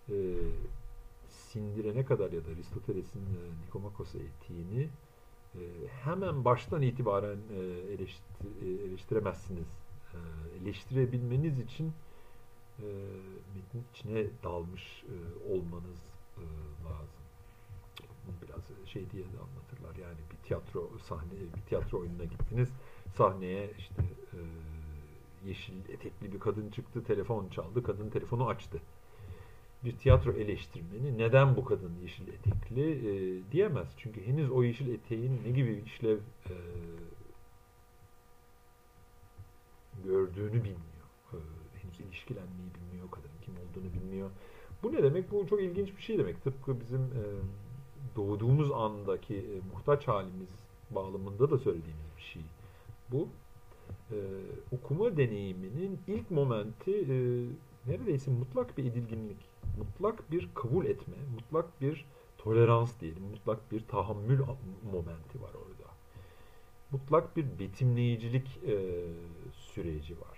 e, 0.08 0.14
sindirene 1.28 2.04
kadar 2.04 2.32
ya 2.32 2.44
da 2.44 2.50
Aristoteles'in 2.50 3.20
e, 3.20 3.66
Nikomakos 3.66 4.14
etiğini 4.14 4.88
e, 5.54 5.60
hemen 6.04 6.44
baştan 6.44 6.82
itibaren 6.82 7.38
e, 7.56 7.58
eleştir, 7.92 8.46
e, 8.62 8.88
eleştiremezsiniz. 8.88 9.66
E, 10.14 10.18
eleştirebilmeniz 10.62 11.58
için 11.58 11.92
e, 12.78 12.86
metnin 13.54 13.84
içine 13.94 14.26
dalmış 14.44 15.04
e, 15.08 15.16
olmanız 15.52 16.00
e, 16.38 16.44
lazım 16.84 17.22
biraz 18.42 18.88
şey 18.88 19.10
diye 19.10 19.24
de 19.24 19.38
anlatırlar. 19.38 20.06
Yani 20.06 20.18
bir 20.30 20.48
tiyatro 20.48 20.90
sahne, 21.08 21.32
bir 21.56 21.62
tiyatro 21.68 22.00
oyununa 22.00 22.24
gittiniz. 22.24 22.68
Sahneye 23.16 23.70
işte 23.78 24.02
e, 24.32 24.38
yeşil 25.48 25.88
etekli 25.88 26.32
bir 26.32 26.40
kadın 26.40 26.70
çıktı, 26.70 27.04
telefon 27.04 27.48
çaldı, 27.48 27.82
kadın 27.82 28.10
telefonu 28.10 28.48
açtı. 28.48 28.78
Bir 29.84 29.96
tiyatro 29.96 30.32
eleştirmeni 30.32 31.18
neden 31.18 31.56
bu 31.56 31.64
kadın 31.64 31.92
yeşil 32.02 32.28
etekli 32.28 32.90
e, 32.90 33.42
diyemez. 33.52 33.88
Çünkü 33.96 34.26
henüz 34.26 34.50
o 34.50 34.62
yeşil 34.62 34.94
eteğin 34.94 35.40
ne 35.44 35.50
gibi 35.50 35.82
işlev 35.86 36.18
e, 36.46 36.54
gördüğünü 40.04 40.52
bilmiyor. 40.54 40.91
İlişkilenmeyi 42.12 42.70
bilmiyor, 42.74 43.10
kadının 43.10 43.40
kim 43.44 43.54
olduğunu 43.54 43.92
bilmiyor. 43.94 44.30
Bu 44.82 44.92
ne 44.92 45.02
demek? 45.02 45.32
Bu 45.32 45.46
çok 45.46 45.62
ilginç 45.62 45.96
bir 45.96 46.02
şey 46.02 46.18
demek. 46.18 46.44
Tıpkı 46.44 46.80
bizim 46.80 47.00
e, 47.00 47.22
doğduğumuz 48.16 48.72
andaki 48.72 49.36
e, 49.36 49.74
muhtaç 49.74 50.08
halimiz 50.08 50.48
bağlamında 50.90 51.50
da 51.50 51.58
söylediğimiz 51.58 52.16
bir 52.16 52.22
şey. 52.22 52.42
Bu 53.12 53.28
e, 54.10 54.16
okuma 54.72 55.16
deneyiminin 55.16 56.00
ilk 56.06 56.30
momenti 56.30 56.90
e, 56.90 57.16
neredeyse 57.90 58.30
mutlak 58.30 58.78
bir 58.78 58.84
edilginlik, 58.84 59.38
mutlak 59.78 60.32
bir 60.32 60.48
kabul 60.54 60.86
etme, 60.86 61.14
mutlak 61.34 61.80
bir 61.80 62.04
tolerans 62.38 63.00
diyelim, 63.00 63.22
mutlak 63.22 63.72
bir 63.72 63.80
tahammül 63.80 64.40
momenti 64.92 65.42
var 65.42 65.50
orada. 65.54 65.92
Mutlak 66.90 67.36
bir 67.36 67.58
betimleyicilik 67.58 68.60
e, 68.66 69.04
süreci 69.52 70.20
var. 70.20 70.31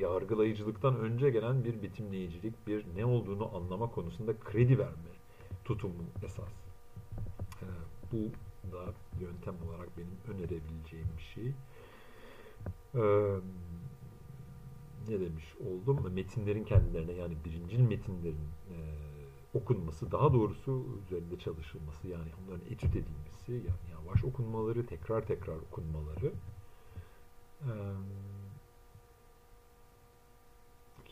Yargılayıcılıktan 0.00 0.96
önce 0.96 1.30
gelen 1.30 1.64
bir 1.64 1.82
betimleyicilik, 1.82 2.66
bir 2.66 2.84
ne 2.96 3.04
olduğunu 3.04 3.56
anlama 3.56 3.90
konusunda 3.90 4.38
kredi 4.38 4.78
verme 4.78 5.14
tutumu 5.64 6.04
esas. 6.24 6.52
Bu 8.12 8.16
da 8.72 8.84
yöntem 9.20 9.54
olarak 9.68 9.88
benim 9.98 10.36
önerebileceğim 10.36 11.08
bir 11.18 11.22
şey. 11.22 11.52
Ee, 12.94 13.40
ne 15.08 15.20
demiş 15.20 15.44
oldum? 15.66 16.12
Metinlerin 16.14 16.64
kendilerine 16.64 17.12
yani 17.12 17.34
birincil 17.44 17.80
metinlerin 17.80 18.48
e, 18.70 18.76
okunması, 19.54 20.12
daha 20.12 20.32
doğrusu 20.32 20.84
üzerinde 21.06 21.38
çalışılması 21.38 22.08
yani 22.08 22.30
onların 22.44 22.66
etüt 22.66 22.96
edilmesi, 22.96 23.52
yani 23.52 23.90
yavaş 23.90 24.24
okunmaları, 24.24 24.86
tekrar 24.86 25.26
tekrar 25.26 25.56
okunmaları. 25.56 26.32
Ee, 27.62 27.72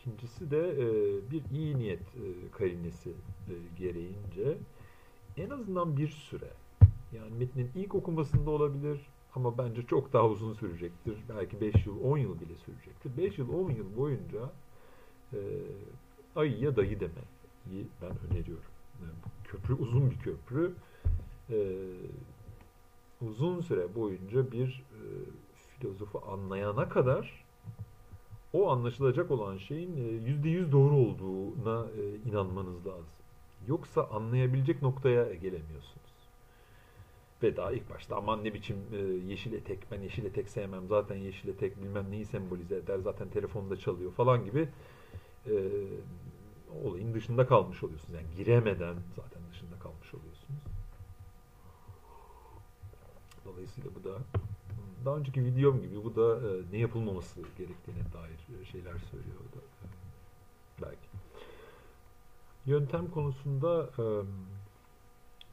İkincisi 0.03 0.51
de 0.51 0.71
e, 0.71 0.85
bir 1.31 1.43
iyi 1.51 1.77
niyet 1.77 1.99
e, 1.99 2.51
karinesi 2.51 3.09
e, 3.09 3.53
gereğince 3.79 4.57
en 5.37 5.49
azından 5.49 5.97
bir 5.97 6.07
süre 6.07 6.49
yani 7.13 7.31
metnin 7.39 7.69
ilk 7.75 7.95
okumasında 7.95 8.49
olabilir 8.49 8.99
ama 9.35 9.57
bence 9.57 9.81
çok 9.85 10.13
daha 10.13 10.27
uzun 10.27 10.53
sürecektir. 10.53 11.17
Belki 11.29 11.61
5 11.61 11.85
yıl, 11.85 12.03
10 12.03 12.17
yıl 12.17 12.39
bile 12.39 12.55
sürecektir. 12.65 13.17
5 13.17 13.37
yıl, 13.37 13.49
10 13.49 13.71
yıl 13.71 13.97
boyunca 13.97 14.51
e, 15.33 15.39
ayıya 16.35 16.75
dayı 16.75 16.99
demeyi 16.99 17.87
ben 18.01 18.11
öneriyorum. 18.29 18.71
Yani 19.01 19.13
bu 19.25 19.47
köprü 19.47 19.73
uzun 19.73 20.11
bir 20.11 20.19
köprü. 20.19 20.73
E, 21.49 21.57
uzun 23.21 23.61
süre 23.61 23.95
boyunca 23.95 24.51
bir 24.51 24.83
e, 24.91 25.01
filozofu 25.79 26.23
anlayana 26.31 26.89
kadar 26.89 27.43
o 28.53 28.69
anlaşılacak 28.71 29.31
olan 29.31 29.57
şeyin 29.57 29.97
e, 29.97 30.29
yüzde 30.29 30.49
yüz 30.49 30.71
doğru 30.71 30.95
olduğuna 30.95 31.85
e, 31.85 32.29
inanmanız 32.29 32.87
lazım. 32.87 33.13
Yoksa 33.67 34.07
anlayabilecek 34.07 34.81
noktaya 34.81 35.23
gelemiyorsunuz. 35.23 36.13
Ve 37.43 37.57
daha 37.57 37.71
ilk 37.71 37.89
başta 37.89 38.15
aman 38.15 38.43
ne 38.43 38.53
biçim 38.53 38.77
e, 38.93 38.97
yeşil 39.27 39.53
etek, 39.53 39.79
ben 39.91 40.01
yeşil 40.01 40.25
etek 40.25 40.49
sevmem, 40.49 40.87
zaten 40.87 41.15
yeşil 41.15 41.49
etek 41.49 41.81
bilmem 41.81 42.11
neyi 42.11 42.25
sembolize 42.25 42.75
eder, 42.75 42.99
zaten 42.99 43.29
telefonda 43.29 43.77
çalıyor 43.77 44.11
falan 44.11 44.45
gibi 44.45 44.69
olayın 46.83 47.13
dışında 47.13 47.47
kalmış 47.47 47.83
oluyorsunuz. 47.83 48.13
Yani 48.13 48.35
giremeden 48.37 48.95
zaten 49.15 49.41
dışında 49.51 49.79
kalmış 49.79 50.13
oluyorsunuz. 50.13 50.61
Dolayısıyla 53.45 53.89
bu 53.95 54.03
da 54.03 54.17
daha 55.05 55.17
önceki 55.17 55.45
videom 55.45 55.81
gibi 55.81 56.03
bu 56.03 56.15
da 56.15 56.35
e, 56.35 56.61
ne 56.71 56.77
yapılmaması 56.77 57.41
gerektiğine 57.57 58.03
dair 58.13 58.61
e, 58.61 58.65
şeyler 58.65 58.97
söylüyor 59.11 59.39
da 59.55 59.59
e, 59.59 59.87
belki. 60.81 61.07
Yöntem 62.65 63.11
konusunda 63.11 63.89
e, 63.99 64.03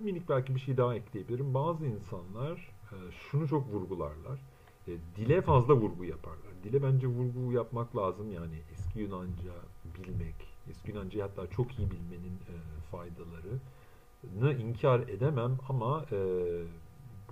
minik 0.01 0.29
belki 0.29 0.55
bir 0.55 0.61
şey 0.61 0.77
daha 0.77 0.95
ekleyebilirim. 0.95 1.55
Bazı 1.55 1.87
insanlar 1.87 2.71
e, 2.93 2.97
şunu 3.13 3.49
çok 3.49 3.69
vurgularlar. 3.69 4.41
E, 4.89 4.93
dile 5.17 5.43
fazla 5.43 5.75
vurgu 5.75 6.05
yaparlar. 6.05 6.53
Dile 6.65 6.83
bence 6.83 7.07
vurgu 7.07 7.53
yapmak 7.53 7.97
lazım. 7.97 8.33
Yani 8.33 8.63
eski 8.73 8.99
Yunanca 8.99 9.53
bilmek, 9.99 10.35
eski 10.71 10.91
Yunanca'yı 10.91 11.23
hatta 11.23 11.47
çok 11.47 11.79
iyi 11.79 11.91
bilmenin 11.91 12.35
e, 12.35 12.55
faydalarını 12.91 14.63
inkar 14.63 15.01
edemem 15.01 15.59
ama 15.69 16.07
e, 16.13 16.19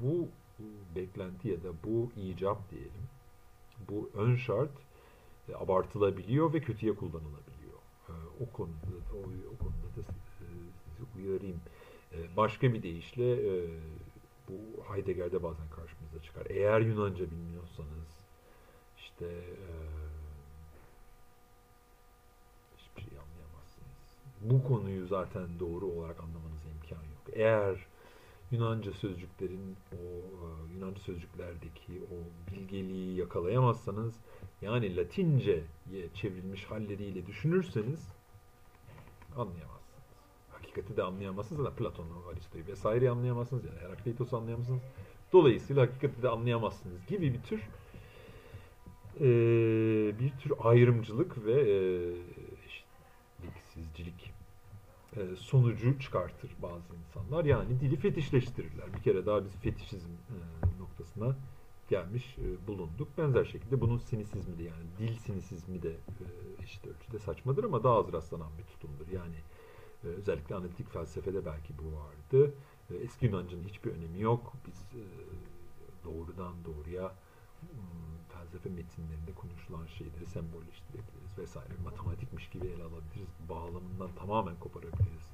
bu 0.01 0.29
beklenti 0.97 1.49
ya 1.49 1.63
da 1.63 1.69
bu 1.85 2.11
icap 2.17 2.71
diyelim, 2.71 3.09
bu 3.89 4.11
ön 4.15 4.37
şart 4.37 4.71
e, 5.49 5.55
abartılabiliyor 5.55 6.53
ve 6.53 6.61
kötüye 6.61 6.95
kullanılabiliyor. 6.95 7.79
E, 8.09 8.13
o 8.41 8.53
konuda 8.53 8.87
o, 9.15 9.19
o 9.55 9.59
konuda 9.59 9.89
da 9.97 10.01
e, 10.01 10.47
sizi 10.85 11.19
uyarayım. 11.19 11.61
Başka 12.37 12.73
bir 12.73 12.83
deyişle 12.83 13.39
bu 14.49 14.85
Heidegger'de 14.95 15.43
bazen 15.43 15.69
karşımıza 15.69 16.23
çıkar. 16.23 16.47
Eğer 16.51 16.81
Yunanca 16.81 17.31
bilmiyorsanız 17.31 18.09
işte 18.99 19.27
hiçbir 22.79 23.03
şey 23.03 23.19
anlayamazsınız. 23.19 24.17
Bu 24.41 24.69
konuyu 24.69 25.07
zaten 25.07 25.49
doğru 25.61 25.87
olarak 25.87 26.21
anlamanıza 26.21 26.69
imkan 26.69 27.03
yok. 27.03 27.25
Eğer 27.33 27.87
Yunanca 28.51 28.93
sözcüklerin 28.93 29.77
o 29.93 29.97
e, 29.97 30.75
Yunanca 30.75 31.01
sözcüklerdeki 31.01 32.03
o 32.13 32.17
bilgeliği 32.53 33.17
yakalayamazsanız 33.17 34.15
yani 34.63 34.97
Latince'ye 34.97 36.09
çevrilmiş 36.15 36.65
halleriyle 36.65 37.27
düşünürseniz 37.27 38.09
anlayamazsınız. 39.37 39.79
Hakikati 40.53 40.97
de 40.97 41.03
anlayamazsınız 41.03 41.65
da 41.65 41.71
Platon'u, 41.71 42.29
Aristo'yu 42.33 42.67
vesaire 42.67 43.11
anlayamazsınız 43.11 43.65
yani 43.65 43.79
Herakleitos'u 43.79 44.37
anlayamazsınız. 44.37 44.83
Dolayısıyla 45.33 45.83
hakikati 45.83 46.23
de 46.23 46.29
anlayamazsınız 46.29 47.07
gibi 47.07 47.35
bir 47.35 47.43
tür 47.43 47.61
e, 49.21 49.29
bir 50.19 50.31
tür 50.31 50.53
ayrımcılık 50.61 51.45
ve 51.45 51.53
e, 51.53 51.77
sonucu 55.37 55.99
çıkartır 55.99 56.51
bazı 56.63 56.95
insanlar. 56.97 57.45
Yani 57.45 57.81
dili 57.81 57.97
fetişleştirirler. 57.97 58.95
Bir 58.95 59.03
kere 59.03 59.27
daha 59.27 59.45
biz 59.45 59.57
fetişizm 59.57 60.11
e, 60.11 60.37
noktasına 60.81 61.37
gelmiş 61.89 62.37
e, 62.39 62.67
bulunduk. 62.67 63.09
Benzer 63.19 63.45
şekilde 63.45 63.81
bunun 63.81 63.99
sinisizmi 63.99 64.59
de 64.59 64.63
yani 64.63 64.87
dil 64.99 65.17
sinisizmi 65.17 65.83
de 65.83 65.97
eşit 66.63 66.87
ölçüde 66.87 67.19
saçmadır 67.19 67.65
ama 67.65 67.85
daha 67.85 67.99
az 67.99 68.13
rastlanan 68.13 68.51
bir 68.59 68.65
tutumdur. 68.65 69.09
Yani 69.13 69.37
özellikle 70.05 70.55
analitik 70.55 70.93
felsefede 70.93 71.45
belki 71.45 71.75
bu 71.79 71.97
vardı. 71.97 72.55
Eski 73.03 73.27
Yunanca'nın 73.27 73.65
hiçbir 73.65 73.91
önemi 73.91 74.21
yok. 74.21 74.53
Biz 74.67 74.87
doğrudan 76.05 76.55
doğruya 76.65 77.15
hmm, 77.61 77.98
felsefe 78.49 78.69
metinlerinde 78.69 79.33
konuşulan 79.35 79.87
şeyleri 79.87 80.27
sembolleştirebiliriz 80.27 81.39
vesaire. 81.39 81.73
Matematikmiş 81.85 82.49
gibi 82.51 82.67
ele 82.67 82.83
alabiliriz. 82.83 83.29
Bağlamından 83.49 84.11
tamamen 84.19 84.57
koparabiliriz. 84.61 85.29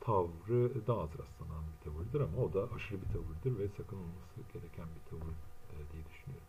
Tavrı 0.00 0.86
daha 0.86 1.00
az 1.00 1.10
rastlanan 1.18 1.64
bir 1.70 1.84
tavırdır 1.84 2.20
ama 2.20 2.42
o 2.42 2.52
da 2.52 2.68
aşırı 2.76 2.98
bir 3.02 3.06
tavırdır 3.06 3.58
ve 3.58 3.68
sakınılması 3.68 4.40
gereken 4.52 4.86
bir 4.94 5.10
tavır 5.10 5.32
e, 5.72 5.76
diye 5.92 6.04
düşünüyorum. 6.10 6.46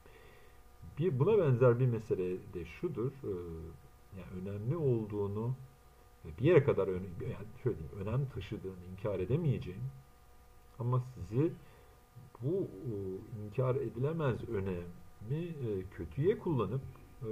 Bir, 0.99 1.19
buna 1.19 1.37
benzer 1.37 1.79
bir 1.79 1.87
mesele 1.87 2.53
de 2.53 2.65
şudur. 2.65 3.11
E, 3.11 3.33
yani 4.17 4.41
önemli 4.41 4.77
olduğunu 4.77 5.55
bir 6.39 6.45
yere 6.45 6.63
kadar 6.63 6.87
yani 6.87 7.01
şöyle 7.63 7.77
diyeyim, 7.77 7.97
önem 8.01 8.29
taşıdığını 8.29 8.85
inkar 8.91 9.19
edemeyeceğim 9.19 9.83
ama 10.79 11.03
sizi 11.15 11.51
bu 12.41 12.67
inkar 13.43 13.75
edilemez 13.75 14.49
önem 14.49 14.85
mi 15.29 15.37
e, 15.37 15.83
kötüye 15.97 16.39
kullanıp 16.39 16.81
e, 17.21 17.31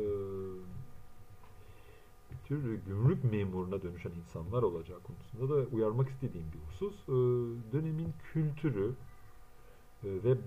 bir 2.32 2.38
tür 2.48 2.80
gümrük 2.88 3.24
memuruna 3.24 3.82
dönüşen 3.82 4.12
insanlar 4.12 4.64
olacağı 4.64 5.00
konusunda 5.00 5.56
da 5.56 5.68
uyarmak 5.76 6.10
istediğim 6.10 6.48
bir 6.54 6.60
husus. 6.60 6.94
E, 7.04 7.12
dönemin 7.74 8.14
kültürü 8.34 8.94
ve 10.04 10.38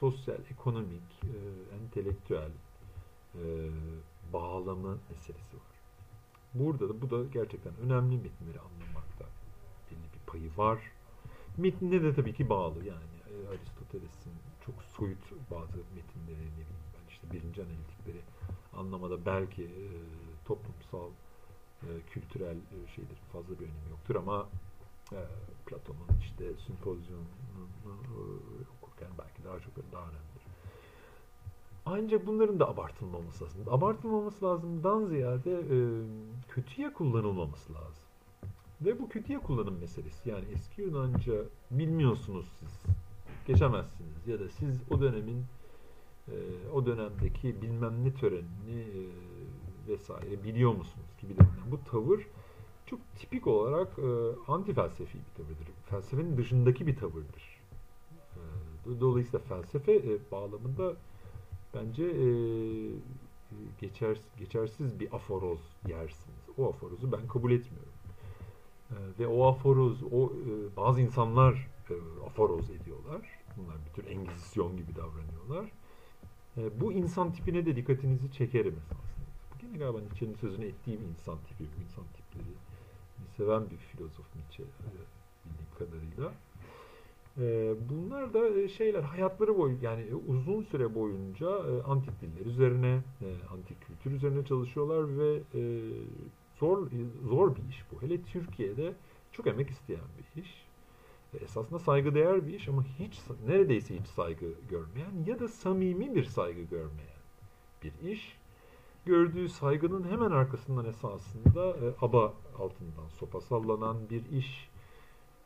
sosyal, 0.00 0.38
ekonomik, 0.50 1.22
entelektüel 1.80 2.50
bağlamı 4.32 4.98
meselesi 5.10 5.56
var. 5.56 5.78
Burada 6.54 6.88
da 6.88 7.02
bu 7.02 7.10
da 7.10 7.24
gerçekten 7.32 7.72
önemli 7.76 8.16
metinleri 8.16 8.60
anlamakta 8.60 9.24
belli 9.90 10.12
bir 10.14 10.26
payı 10.26 10.50
var. 10.56 10.78
Metnine 11.56 12.02
de 12.02 12.14
tabii 12.14 12.34
ki 12.34 12.48
bağlı 12.48 12.84
yani 12.84 13.18
Aristoteles'in 13.50 14.32
çok 14.68 14.82
soyut 14.82 15.50
bazı 15.50 15.76
metinleri 15.76 16.46
ne 16.46 16.52
bileyim 16.52 16.88
ben 16.94 17.08
işte 17.08 17.32
birinci 17.32 17.62
analitikleri 17.62 18.20
anlamada 18.76 19.26
belki 19.26 19.62
e, 19.62 19.86
toplumsal 20.44 21.10
e, 21.82 21.88
kültürel 22.10 22.56
e, 22.56 22.76
şeydir 22.94 23.18
fazla 23.32 23.50
bir 23.50 23.64
önemi 23.64 23.90
yoktur 23.90 24.14
ama 24.14 24.48
e, 25.12 25.18
Platon'un 25.66 26.20
işte 26.20 26.44
sempozyumunu 26.66 27.26
e, 27.86 28.22
okurken 28.78 29.08
belki 29.18 29.44
daha 29.44 29.60
çok 29.60 29.92
daha 29.92 30.02
önemlidir. 30.02 30.42
Ancak 31.86 32.26
bunların 32.26 32.60
da 32.60 32.68
abartılmaması 32.68 33.44
lazım. 33.44 33.62
Abartılmaması 33.70 34.44
lazımdan 34.44 35.06
ziyade 35.06 35.52
e, 35.52 35.78
kötüye 36.48 36.92
kullanılmaması 36.92 37.74
lazım. 37.74 38.04
Ve 38.80 38.98
bu 38.98 39.08
kötüye 39.08 39.38
kullanım 39.38 39.78
meselesi. 39.80 40.30
Yani 40.30 40.44
eski 40.52 40.82
Yunanca 40.82 41.34
bilmiyorsunuz 41.70 42.46
siz 42.60 42.97
geçemezsiniz. 43.48 44.26
Ya 44.26 44.40
da 44.40 44.48
siz 44.48 44.80
o 44.90 45.00
dönemin 45.00 45.44
e, 46.28 46.34
o 46.74 46.86
dönemdeki 46.86 47.62
bilmem 47.62 48.04
ne 48.04 48.14
törenini 48.14 48.80
e, 48.80 49.02
vesaire 49.88 50.44
biliyor 50.44 50.70
musunuz 50.70 51.06
gibi 51.20 51.36
de 51.36 51.42
bu 51.70 51.90
tavır 51.90 52.26
çok 52.86 53.00
tipik 53.18 53.46
olarak 53.46 53.98
e, 53.98 54.08
anti 54.48 54.74
felsefi 54.74 55.18
bir 55.18 55.36
tavırdır. 55.36 55.68
Felsefenin 55.90 56.36
dışındaki 56.36 56.86
bir 56.86 56.96
tavırdır. 56.96 57.58
Dolayısıyla 59.00 59.38
felsefe 59.38 60.18
bağlamında 60.32 60.92
bence 61.74 62.12
geçer, 63.80 64.18
geçersiz 64.38 65.00
bir 65.00 65.14
aforoz 65.14 65.58
yersiniz. 65.88 66.38
O 66.58 66.68
aforozu 66.68 67.12
ben 67.12 67.28
kabul 67.28 67.52
etmiyorum. 67.52 67.92
Ve 69.18 69.26
o 69.26 69.46
aforoz, 69.46 70.02
o 70.12 70.32
bazı 70.76 71.00
insanlar 71.00 71.68
aforoz 72.26 72.70
ediyorlar. 72.70 73.37
Bunlar 73.58 73.76
bir 73.86 74.02
tür 74.02 74.10
engizisyon 74.10 74.76
gibi 74.76 74.96
davranıyorlar. 74.96 75.72
E, 76.56 76.80
bu 76.80 76.92
insan 76.92 77.32
tipine 77.32 77.66
de 77.66 77.76
dikkatinizi 77.76 78.32
çekerim 78.32 78.74
esasında. 78.78 79.26
Bu 79.54 79.58
gene 79.58 79.78
galiba 79.78 80.00
Nietzsche'nin 80.00 80.34
sözünü 80.34 80.64
ettiğim 80.64 81.00
insan 81.00 81.38
tipi, 81.48 81.64
bu 81.64 81.82
insan 81.82 82.04
tipleri 82.04 82.54
seven 83.36 83.70
bir 83.70 83.76
filozof 83.76 84.26
Nietzsche 84.36 84.62
e, 84.62 84.88
bildiğim 85.44 85.70
kadarıyla. 85.78 86.32
E, 87.38 87.74
bunlar 87.90 88.34
da 88.34 88.48
e, 88.48 88.68
şeyler 88.68 89.02
hayatları 89.02 89.58
boyu 89.58 89.76
yani 89.82 90.04
uzun 90.28 90.62
süre 90.62 90.94
boyunca 90.94 91.46
e, 91.46 91.82
antik 91.82 92.20
diller 92.20 92.46
üzerine, 92.46 93.02
e, 93.20 93.26
antik 93.52 93.80
kültür 93.86 94.12
üzerine 94.12 94.44
çalışıyorlar 94.44 95.18
ve 95.18 95.40
e, 95.54 95.60
zor 96.60 96.88
zor 97.28 97.56
bir 97.56 97.68
iş 97.68 97.84
bu. 97.92 98.02
Hele 98.02 98.22
Türkiye'de 98.22 98.92
çok 99.32 99.46
emek 99.46 99.70
isteyen 99.70 100.04
bir 100.18 100.42
iş. 100.42 100.67
E, 101.34 101.44
esasında 101.44 101.78
saygıdeğer 101.78 102.46
bir 102.46 102.54
iş 102.54 102.68
ama 102.68 102.84
hiç 102.98 103.20
neredeyse 103.46 103.98
hiç 104.00 104.06
saygı 104.06 104.46
görmeyen 104.70 105.24
ya 105.26 105.40
da 105.40 105.48
samimi 105.48 106.14
bir 106.14 106.24
saygı 106.24 106.62
görmeyen 106.62 107.18
bir 107.82 108.10
iş. 108.10 108.38
Gördüğü 109.06 109.48
saygının 109.48 110.10
hemen 110.10 110.30
arkasından 110.30 110.86
esasında 110.86 111.70
e, 111.70 111.94
aba 112.00 112.34
altından 112.58 113.08
sopa 113.08 113.40
sallanan 113.40 113.96
bir 114.10 114.38
iş. 114.38 114.68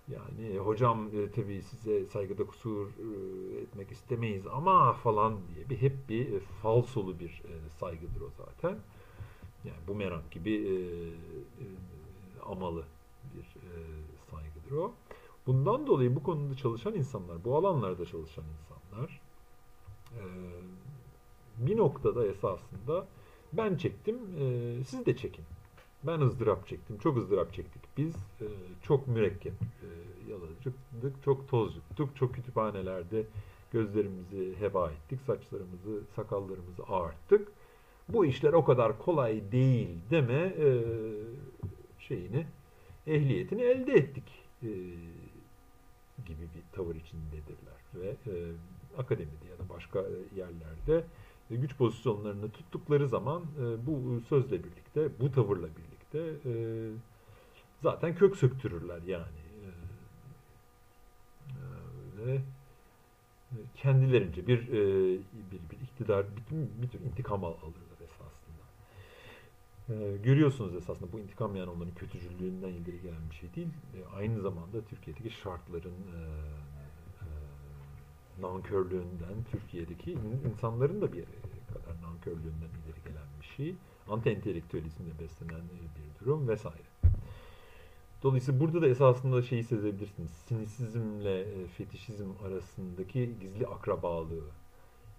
Yani 0.08 0.58
hocam 0.58 1.08
e, 1.08 1.30
tabii 1.30 1.62
size 1.62 2.06
saygıda 2.06 2.46
kusur 2.46 2.86
e, 2.86 3.60
etmek 3.60 3.92
istemeyiz 3.92 4.46
ama 4.46 4.92
falan 4.92 5.38
diye 5.54 5.70
bir 5.70 5.76
hep 5.76 6.08
bir 6.08 6.32
e, 6.32 6.40
falsolu 6.40 7.20
bir 7.20 7.42
e, 7.44 7.70
saygıdır 7.70 8.20
o 8.20 8.30
zaten. 8.38 8.78
Yani 9.64 9.78
bu 9.88 9.94
merak 9.94 10.30
gibi 10.30 10.50
e, 10.50 10.74
e, 10.74 11.64
amalı 12.46 12.84
bir 13.34 13.44
e, 13.44 13.70
saygıdır 14.30 14.76
o. 14.76 14.92
Bundan 15.46 15.86
dolayı 15.86 16.16
bu 16.16 16.22
konuda 16.22 16.54
çalışan 16.54 16.94
insanlar, 16.94 17.44
bu 17.44 17.56
alanlarda 17.56 18.06
çalışan 18.06 18.44
insanlar 18.44 19.20
bir 21.58 21.76
noktada 21.76 22.26
esasında 22.26 23.06
ben 23.52 23.76
çektim, 23.76 24.18
siz 24.86 25.06
de 25.06 25.16
çekin. 25.16 25.44
Ben 26.06 26.20
ızdırap 26.20 26.68
çektim, 26.68 26.98
çok 26.98 27.16
ızdırap 27.16 27.54
çektik. 27.54 27.82
Biz 27.96 28.14
çok 28.82 29.08
mürekkep 29.08 29.52
yaladık, 30.30 31.24
çok 31.24 31.48
toz 31.48 31.76
yuttuk, 31.76 32.16
çok 32.16 32.34
kütüphanelerde 32.34 33.26
gözlerimizi 33.72 34.54
heba 34.60 34.90
ettik, 34.90 35.20
saçlarımızı, 35.26 36.00
sakallarımızı 36.16 36.82
ağarttık. 36.88 37.48
Bu 38.08 38.26
işler 38.26 38.52
o 38.52 38.64
kadar 38.64 38.98
kolay 38.98 39.52
değil 39.52 39.88
deme 40.10 40.54
şeyini, 41.98 42.46
ehliyetini 43.06 43.62
elde 43.62 43.92
ettik 43.92 44.24
gibi 46.26 46.42
bir 46.42 46.62
tavır 46.72 46.94
içindedirler. 46.94 47.82
Ve 47.94 48.08
e, 48.08 48.34
akademide 48.98 49.46
ya 49.50 49.58
da 49.58 49.68
başka 49.68 50.04
yerlerde 50.36 51.04
e, 51.50 51.56
güç 51.56 51.76
pozisyonlarını 51.76 52.50
tuttukları 52.50 53.08
zaman 53.08 53.42
e, 53.42 53.86
bu 53.86 54.20
sözle 54.28 54.64
birlikte, 54.64 55.08
bu 55.20 55.32
tavırla 55.32 55.68
birlikte 55.76 56.50
e, 56.50 56.52
zaten 57.82 58.14
kök 58.14 58.36
söktürürler 58.36 59.02
yani. 59.06 59.42
E, 59.64 59.68
e 62.22 62.26
ve 62.26 62.40
kendilerince 63.76 64.46
bir, 64.46 64.68
e, 64.68 64.72
bir, 65.52 65.60
bir 65.70 65.80
iktidar, 65.84 66.26
bir, 66.36 66.82
bir 66.82 66.88
tür 66.88 67.00
intikam 67.00 67.44
alırlar. 67.44 67.91
E, 69.88 70.16
görüyorsunuz 70.22 70.74
esasında 70.74 71.12
bu 71.12 71.20
intikam 71.20 71.56
yani 71.56 71.70
onların 71.70 71.94
kötücüllüğünden 71.94 72.68
ileri 72.68 73.02
gelen 73.02 73.30
bir 73.30 73.34
şey 73.34 73.54
değil. 73.54 73.68
E, 73.68 74.16
aynı 74.16 74.40
zamanda 74.40 74.84
Türkiye'deki 74.90 75.30
şartların 75.30 75.90
e, 75.92 76.20
e, 77.20 77.26
nankörlüğünden, 78.42 79.34
Türkiye'deki 79.50 80.18
insanların 80.52 81.00
da 81.00 81.12
bir 81.12 81.24
kadar 81.74 82.02
nankörlüğünden 82.02 82.70
ileri 82.84 83.04
gelen 83.04 83.26
bir 83.40 83.46
şey. 83.46 83.74
Anti-entelektüelizmle 84.08 85.18
beslenen 85.20 85.60
bir 85.96 86.24
durum 86.24 86.48
vesaire. 86.48 86.92
Dolayısıyla 88.22 88.60
burada 88.60 88.82
da 88.82 88.88
esasında 88.88 89.42
şeyi 89.42 89.64
sezebilirsiniz. 89.64 90.30
Sinisizmle 90.30 91.40
e, 91.40 91.66
fetişizm 91.66 92.28
arasındaki 92.46 93.30
gizli 93.40 93.66
akrabalığı 93.66 94.44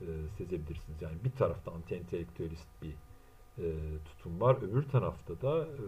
e, 0.02 0.06
sezebilirsiniz. 0.38 1.02
Yani 1.02 1.16
bir 1.24 1.32
tarafta 1.32 1.72
anti-entelektüelist 1.72 2.68
bir 2.82 2.96
e, 3.58 3.68
tutum 4.06 4.42
var. 4.42 4.58
Öbür 4.62 4.84
tarafta 4.84 5.42
da 5.42 5.64
e, 5.66 5.86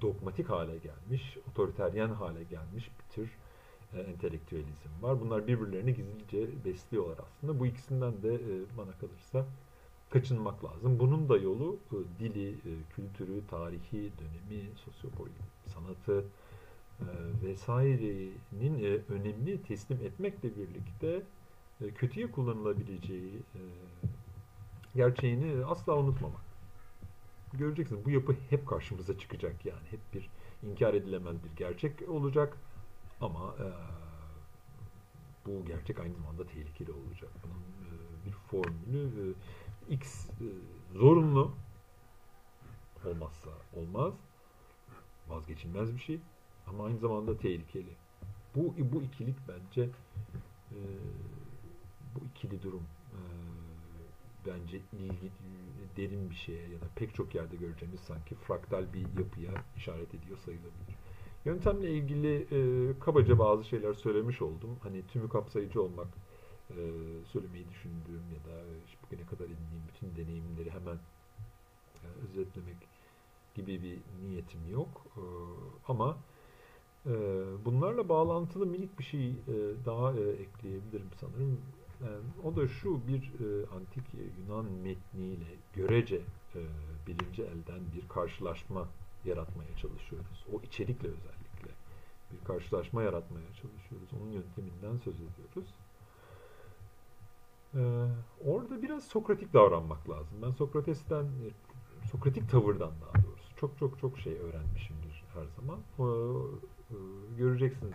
dogmatik 0.00 0.50
hale 0.50 0.78
gelmiş, 0.78 1.36
otoriteryen 1.50 2.08
hale 2.08 2.42
gelmiş 2.42 2.90
bir 2.98 3.14
tür 3.14 3.30
e, 3.94 4.00
entelektüelizm 4.00 5.02
var. 5.02 5.20
Bunlar 5.20 5.46
birbirlerini 5.46 5.94
gizlice 5.94 6.64
besliyorlar 6.64 7.16
aslında. 7.18 7.60
Bu 7.60 7.66
ikisinden 7.66 8.22
de 8.22 8.34
e, 8.34 8.78
bana 8.78 8.92
kalırsa 9.00 9.46
kaçınmak 10.10 10.64
lazım. 10.64 10.98
Bunun 10.98 11.28
da 11.28 11.36
yolu 11.36 11.76
e, 11.92 11.96
dili, 12.20 12.50
e, 12.50 12.72
kültürü, 12.96 13.46
tarihi, 13.50 14.12
dönemi, 14.18 14.64
sosyopolitik, 14.84 15.42
sanatı 15.66 16.24
e, 17.00 17.06
vesairenin 17.42 18.84
e, 18.84 19.12
önemini 19.14 19.62
teslim 19.62 19.98
etmekle 20.04 20.48
birlikte 20.56 21.22
e, 21.80 21.90
kötüye 21.90 22.30
kullanılabileceği 22.30 23.36
e, 23.54 23.60
gerçeğini 24.96 25.64
asla 25.64 25.98
unutmamak. 25.98 26.51
Göreceksiniz 27.52 28.04
bu 28.04 28.10
yapı 28.10 28.36
hep 28.50 28.66
karşımıza 28.66 29.18
çıkacak 29.18 29.66
yani 29.66 29.86
hep 29.90 30.00
bir 30.14 30.30
inkar 30.62 30.94
edilemez 30.94 31.44
bir 31.44 31.56
gerçek 31.56 32.08
olacak 32.08 32.56
ama 33.20 33.54
e, 33.58 33.66
bu 35.46 35.66
gerçek 35.66 36.00
aynı 36.00 36.14
zamanda 36.14 36.46
tehlikeli 36.46 36.92
olacak. 36.92 37.30
Bunun 37.42 37.62
e, 37.86 37.90
bir 38.26 38.32
formülü 38.32 39.34
e, 39.90 39.94
X 39.94 40.26
e, 40.26 40.46
zorunlu 40.98 41.52
olmazsa 43.04 43.50
olmaz. 43.72 44.14
Vazgeçilmez 45.28 45.94
bir 45.94 46.00
şey. 46.00 46.20
Ama 46.66 46.84
aynı 46.84 46.98
zamanda 46.98 47.38
tehlikeli. 47.38 47.96
Bu 48.56 48.74
bu 48.78 49.02
ikilik 49.02 49.36
bence 49.48 49.82
e, 50.70 50.80
bu 52.14 52.20
ikili 52.30 52.62
durum 52.62 52.82
e, 53.12 53.20
bence 54.46 54.80
ilgi 54.92 55.30
derin 55.96 56.30
bir 56.30 56.34
şeye 56.34 56.68
ya 56.68 56.80
da 56.80 56.86
pek 56.96 57.14
çok 57.14 57.34
yerde 57.34 57.56
göreceğimiz 57.56 58.00
sanki 58.00 58.34
fraktal 58.34 58.92
bir 58.92 59.18
yapıya 59.18 59.50
işaret 59.76 60.14
ediyor 60.14 60.38
sayılabilir. 60.44 60.96
Yöntemle 61.44 61.90
ilgili 61.90 62.46
e, 62.50 62.58
kabaca 63.00 63.38
bazı 63.38 63.64
şeyler 63.64 63.94
söylemiş 63.94 64.42
oldum. 64.42 64.78
Hani 64.82 65.06
tümü 65.06 65.28
kapsayıcı 65.28 65.82
olmak 65.82 66.08
e, 66.70 66.76
söylemeyi 67.32 67.68
düşündüğüm 67.68 68.24
ya 68.34 68.52
da 68.52 68.76
işte 68.86 68.98
bugüne 69.06 69.26
kadar 69.26 69.44
edindiğim 69.44 69.82
bütün 69.88 70.16
deneyimleri 70.16 70.70
hemen 70.70 70.98
e, 72.02 72.06
özetlemek 72.24 72.76
gibi 73.54 73.82
bir 73.82 73.98
niyetim 74.28 74.60
yok. 74.72 75.06
E, 75.16 75.22
ama 75.88 76.16
e, 77.06 77.10
bunlarla 77.64 78.08
bağlantılı 78.08 78.66
minik 78.66 78.98
bir 78.98 79.04
şey 79.04 79.28
e, 79.28 79.54
daha 79.86 80.12
e, 80.12 80.20
ekleyebilirim 80.20 81.10
sanırım. 81.20 81.60
Yani 82.04 82.24
o 82.44 82.56
da 82.56 82.68
şu 82.68 83.00
bir 83.08 83.22
e, 83.22 83.66
antik 83.66 84.04
Yunan 84.38 84.64
metniyle 84.64 85.56
görece 85.72 86.20
e, 86.54 86.60
birinci 87.06 87.42
elden 87.42 87.80
bir 87.96 88.08
karşılaşma 88.08 88.88
yaratmaya 89.24 89.76
çalışıyoruz. 89.76 90.46
O 90.52 90.60
içerikle 90.62 91.08
özellikle 91.08 91.70
bir 92.32 92.44
karşılaşma 92.44 93.02
yaratmaya 93.02 93.46
çalışıyoruz. 93.46 94.08
Onun 94.20 94.30
yönteminden 94.30 94.98
söz 95.04 95.14
ediyoruz. 95.14 95.74
Ee, 97.74 98.06
orada 98.44 98.82
biraz 98.82 99.04
Sokratik 99.04 99.52
davranmak 99.52 100.10
lazım. 100.10 100.38
Ben 100.42 100.50
Sokrates'ten, 100.50 101.26
Sokratik 102.10 102.50
tavırdan 102.50 102.92
daha 103.00 103.24
doğrusu 103.24 103.56
çok 103.56 103.78
çok 103.78 103.98
çok 103.98 104.18
şey 104.18 104.32
öğrenmişimdir 104.32 105.24
her 105.34 105.46
zaman. 105.56 105.78
E, 105.98 106.06
göreceksiniz 107.38 107.92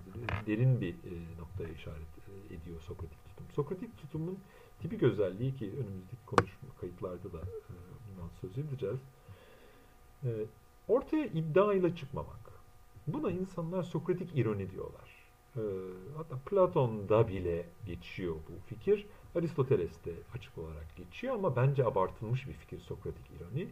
derin 0.47 0.81
bir 0.81 0.95
noktaya 1.39 1.69
işaret 1.69 2.16
ediyor 2.45 2.81
Sokratik 2.81 3.25
tutum. 3.25 3.45
Sokratik 3.55 3.97
tutumun 3.97 4.39
tipik 4.81 5.03
özelliği 5.03 5.55
ki 5.55 5.65
önümüzdeki 5.65 6.25
konuşma 6.25 6.69
kayıtlarda 6.81 7.33
da 7.33 7.37
e, 7.37 7.73
bundan 8.07 8.29
söz 8.41 8.57
edeceğiz. 8.57 8.99
E, 10.23 10.29
ortaya 10.87 11.25
iddiayla 11.25 11.95
çıkmamak. 11.95 12.47
Buna 13.07 13.31
insanlar 13.31 13.83
Sokratik 13.83 14.37
ironi 14.37 14.71
diyorlar. 14.71 15.09
E, 15.55 15.61
hatta 16.17 16.37
Platon'da 16.45 17.27
bile 17.27 17.65
geçiyor 17.85 18.35
bu 18.35 18.67
fikir. 18.67 19.05
Aristoteles'te 19.35 20.11
açık 20.33 20.57
olarak 20.57 20.95
geçiyor 20.95 21.35
ama 21.35 21.55
bence 21.55 21.85
abartılmış 21.85 22.47
bir 22.47 22.53
fikir 22.53 22.79
Sokratik 22.79 23.25
ironi. 23.31 23.67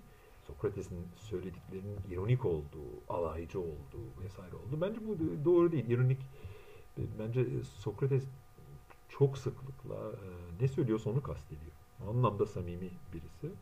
Sokrates'in 0.48 1.08
söylediklerinin 1.16 1.98
ironik 2.12 2.46
olduğu, 2.46 2.90
alaycı 3.10 3.60
olduğu 3.60 4.24
vesaire 4.24 4.56
oldu. 4.56 4.82
Bence 4.82 5.00
bu 5.08 5.18
doğru 5.46 5.72
değil. 5.72 5.90
İronik 5.90 6.20
bence 6.98 7.46
Sokrates 7.64 8.24
çok 9.20 9.38
sıklıkla 9.38 9.96
e, 9.96 10.28
ne 10.64 10.68
söylüyorsa 10.68 11.10
onu 11.10 11.24
kastediyor. 11.24 11.72
Anlamda 12.10 12.46
samimi 12.46 12.90
birisi. 13.14 13.56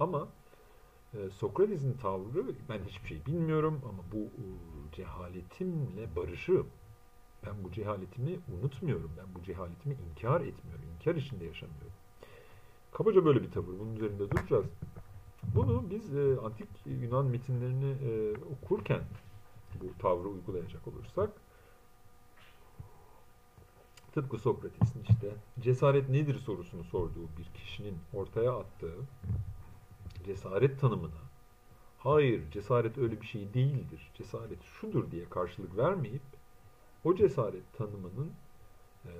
Ama 0.00 0.28
e, 1.14 1.30
Sokrates'in 1.30 1.92
tavrı 1.92 2.44
ben 2.68 2.80
hiçbir 2.88 3.08
şey 3.08 3.26
bilmiyorum 3.26 3.80
ama 3.88 4.02
bu 4.12 4.18
e, 4.18 4.44
cehaletimle 4.96 6.16
barışığım. 6.16 6.66
Ben 7.46 7.64
bu 7.64 7.72
cehaletimi 7.72 8.38
unutmuyorum. 8.58 9.10
Ben 9.18 9.34
bu 9.34 9.44
cehaletimi 9.44 9.96
inkar 10.10 10.40
etmiyorum. 10.40 10.84
İnkar 10.94 11.14
içinde 11.14 11.44
yaşamıyorum. 11.44 11.92
Kabaca 12.92 13.24
böyle 13.24 13.42
bir 13.42 13.50
tavır. 13.50 13.78
Bunun 13.78 13.96
üzerinde 13.96 14.30
duracağız. 14.30 14.66
Bunu 15.54 15.84
biz 15.90 16.14
e, 16.14 16.40
antik 16.40 16.68
Yunan 16.86 17.26
metinlerini 17.26 17.90
e, 17.90 18.32
okurken 18.54 19.02
bu 19.80 19.98
tavrı 19.98 20.28
uygulayacak 20.28 20.88
olursak 20.88 21.30
tıpkı 24.12 24.38
Sokrates'in 24.38 25.02
işte 25.02 25.34
cesaret 25.60 26.08
nedir? 26.08 26.38
sorusunu 26.38 26.84
sorduğu 26.84 27.28
bir 27.38 27.44
kişinin 27.60 27.98
ortaya 28.14 28.52
attığı 28.52 28.94
cesaret 30.26 30.80
tanımına 30.80 31.22
hayır 31.98 32.50
cesaret 32.50 32.98
öyle 32.98 33.20
bir 33.20 33.26
şey 33.26 33.54
değildir, 33.54 34.10
cesaret 34.14 34.62
şudur 34.62 35.10
diye 35.10 35.24
karşılık 35.24 35.76
vermeyip 35.76 36.22
o 37.04 37.14
cesaret 37.14 37.72
tanımının 37.78 38.30
e, 39.04 39.10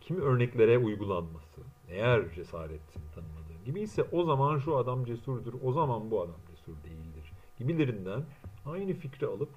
kimi 0.00 0.20
örneklere 0.20 0.78
uygulanması, 0.78 1.60
eğer 1.88 2.34
cesaretin 2.34 3.02
tanımadığın 3.14 3.64
gibi 3.64 3.80
ise 3.80 4.02
o 4.12 4.24
zaman 4.24 4.58
şu 4.58 4.76
adam 4.76 5.04
cesurdur, 5.04 5.54
o 5.62 5.72
zaman 5.72 6.10
bu 6.10 6.22
adam 6.22 6.40
cesur 6.50 6.82
değildir 6.84 7.32
gibilerinden 7.60 8.22
aynı 8.66 8.92
fikri 8.92 9.26
alıp 9.26 9.48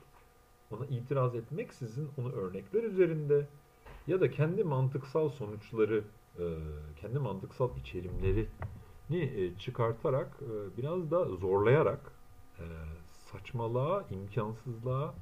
ona 0.72 0.86
itiraz 0.86 1.36
etmeksizin 1.36 2.10
onu 2.18 2.32
örnekler 2.32 2.84
üzerinde 2.84 3.48
ya 4.08 4.22
da 4.22 4.32
kendi 4.32 4.64
mantıksal 4.64 5.30
sonuçları, 5.30 6.04
e, 6.40 6.44
kendi 7.02 7.20
mantıksal 7.20 7.78
içerimleri 7.78 8.48
ni 9.10 9.54
çıkartarak 9.60 10.40
e, 10.42 10.78
biraz 10.78 11.12
da 11.12 11.26
zorlayarak 11.26 12.12
e, 12.60 12.66
saçmalığa, 13.32 14.06
imkansızlığa 14.10 15.14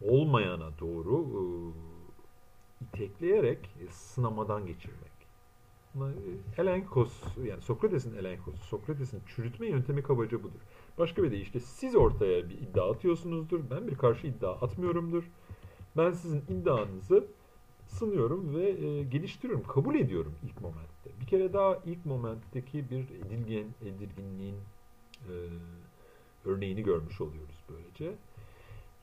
olmayana 0.00 0.78
doğru 0.80 1.26
itekleyerek 2.80 3.70
sınamadan 3.90 4.66
geçirmek. 4.66 5.15
Elenkos, 6.58 7.12
yani 7.44 7.62
Sokrates'in 7.62 8.16
elenkosu, 8.16 8.58
Sokrates'in 8.58 9.22
çürütme 9.26 9.66
yöntemi 9.66 10.02
kabaca 10.02 10.42
budur. 10.42 10.60
Başka 10.98 11.22
bir 11.22 11.30
deyişle 11.30 11.60
siz 11.60 11.96
ortaya 11.96 12.48
bir 12.48 12.54
iddia 12.54 12.90
atıyorsunuzdur, 12.90 13.60
ben 13.70 13.88
bir 13.88 13.94
karşı 13.94 14.26
iddia 14.26 14.52
atmıyorumdur. 14.52 15.24
Ben 15.96 16.12
sizin 16.12 16.40
iddianızı 16.40 17.26
sınıyorum 17.86 18.54
ve 18.54 18.68
e, 18.68 19.02
geliştiriyorum, 19.02 19.66
kabul 19.66 19.94
ediyorum 19.94 20.34
ilk 20.44 20.60
momentte. 20.60 21.10
Bir 21.20 21.26
kere 21.26 21.52
daha 21.52 21.76
ilk 21.84 22.06
momentteki 22.06 22.90
bir 22.90 23.04
edilgen, 23.10 23.66
edilginliğin 23.82 24.56
e, 25.28 25.34
örneğini 26.44 26.82
görmüş 26.82 27.20
oluyoruz 27.20 27.64
böylece. 27.70 28.14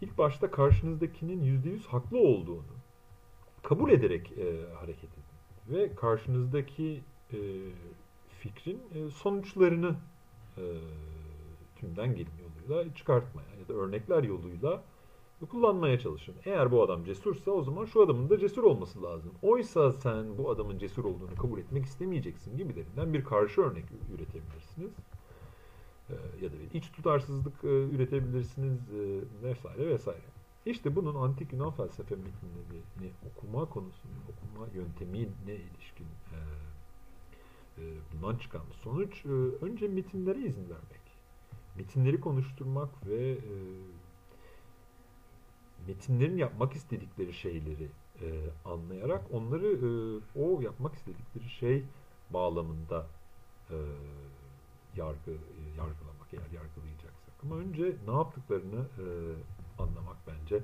İlk 0.01 0.17
başta 0.17 0.51
karşınızdakinin 0.51 1.61
%100 1.61 1.87
haklı 1.87 2.17
olduğunu 2.17 2.73
kabul 3.63 3.91
ederek 3.91 4.31
e, 4.31 4.73
hareket 4.73 5.03
edin. 5.03 5.22
Ve 5.69 5.95
karşınızdaki 5.95 7.01
e, 7.33 7.37
fikrin 8.39 8.79
e, 8.95 9.09
sonuçlarını 9.09 9.95
e, 10.57 10.63
tümden 11.75 12.15
gelim 12.15 12.31
yoluyla 12.69 12.95
çıkartmaya 12.95 13.47
ya 13.59 13.67
da 13.67 13.73
örnekler 13.73 14.23
yoluyla 14.23 14.83
kullanmaya 15.49 15.99
çalışın. 15.99 16.35
Eğer 16.45 16.71
bu 16.71 16.83
adam 16.83 17.05
cesursa 17.05 17.51
o 17.51 17.63
zaman 17.63 17.85
şu 17.85 18.01
adamın 18.01 18.29
da 18.29 18.39
cesur 18.39 18.63
olması 18.63 19.03
lazım. 19.03 19.31
Oysa 19.41 19.91
sen 19.91 20.37
bu 20.37 20.49
adamın 20.51 20.77
cesur 20.77 21.05
olduğunu 21.05 21.35
kabul 21.35 21.59
etmek 21.59 21.85
istemeyeceksin 21.85 22.57
gibilerinden 22.57 23.13
bir 23.13 23.23
karşı 23.23 23.61
örnek 23.61 23.85
üretebilirsiniz. 24.15 24.91
Ee, 26.09 26.13
ya 26.41 26.51
da 26.51 26.55
bir 26.59 26.79
iç 26.79 26.91
tutarsızlık 26.91 27.63
e, 27.63 27.67
üretebilirsiniz 27.67 28.79
e, 28.89 29.21
vesaire 29.43 29.89
vesaire. 29.89 30.21
İşte 30.65 30.95
bunun 30.95 31.15
antik 31.15 31.53
Yunan 31.53 31.71
felsefe 31.71 32.15
metinlerini 32.15 33.11
okuma 33.29 33.65
konusunu, 33.65 34.11
okuma 34.29 34.67
yöntemine 34.73 35.55
ilişkin 35.55 36.05
e, 36.05 36.39
e, 37.77 37.83
bundan 38.13 38.37
çıkan 38.37 38.61
sonuç 38.83 39.25
e, 39.25 39.29
önce 39.65 39.87
metinlere 39.87 40.39
izin 40.39 40.69
vermek. 40.69 41.03
Metinleri 41.77 42.19
konuşturmak 42.19 43.07
ve 43.07 43.31
e, 43.31 43.55
metinlerin 45.87 46.37
yapmak 46.37 46.73
istedikleri 46.73 47.33
şeyleri 47.33 47.89
e, 48.21 48.49
anlayarak 48.65 49.23
onları 49.31 49.67
e, 49.67 49.89
o 50.39 50.61
yapmak 50.61 50.95
istedikleri 50.95 51.49
şey 51.49 51.83
bağlamında 52.29 53.07
e, 53.69 53.77
yargı 54.95 55.31
e, 55.31 55.63
yargılamak 55.77 56.27
eğer 56.33 56.51
yargılayacaksak. 56.61 57.33
Ama 57.43 57.55
önce 57.55 57.95
ne 58.07 58.13
yaptıklarını 58.13 58.85
e, 58.97 59.05
anlamak 59.79 60.17
bence 60.27 60.63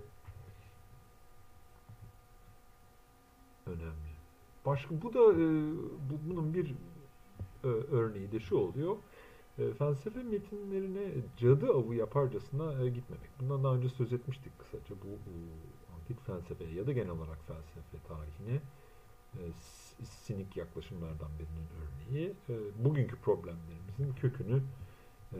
önemli. 3.65 4.09
Başka 4.65 5.01
bu 5.01 5.13
da 5.13 5.19
e, 5.19 5.45
bu, 6.09 6.29
bunun 6.29 6.53
bir 6.53 6.75
e, 7.63 7.67
örneği 7.67 8.31
de 8.31 8.39
şu 8.39 8.55
oluyor. 8.55 8.97
E, 9.59 9.73
felsefe 9.73 10.23
metinlerine 10.23 11.11
cadı 11.37 11.67
avı 11.67 11.95
yaparcasına 11.95 12.83
e, 12.83 12.89
gitmemek. 12.89 13.29
Bundan 13.39 13.63
daha 13.63 13.75
önce 13.75 13.89
söz 13.89 14.13
etmiştik 14.13 14.59
kısaca 14.59 14.95
bu, 14.95 15.07
bu 15.07 15.31
antik 15.95 16.25
felsefe 16.25 16.65
ya 16.65 16.87
da 16.87 16.91
genel 16.91 17.09
olarak 17.09 17.39
felsefe 17.47 17.97
tarihine 18.07 18.61
e, 19.33 19.41
sinik 20.03 20.57
yaklaşımlardan 20.57 21.31
birinin 21.39 21.67
örneği. 21.81 22.33
E, 22.49 22.85
bugünkü 22.85 23.15
problemlerimizin 23.15 24.13
kökünü 24.21 24.61
e, 25.33 25.39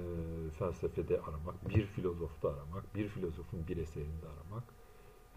felsefede 0.60 1.22
aramak, 1.22 1.70
bir 1.70 1.86
filozofta 1.86 2.50
aramak, 2.50 2.96
bir 2.96 3.08
filozofun 3.08 3.68
bir 3.68 3.78
eserinde 3.78 4.26
aramak 4.26 4.64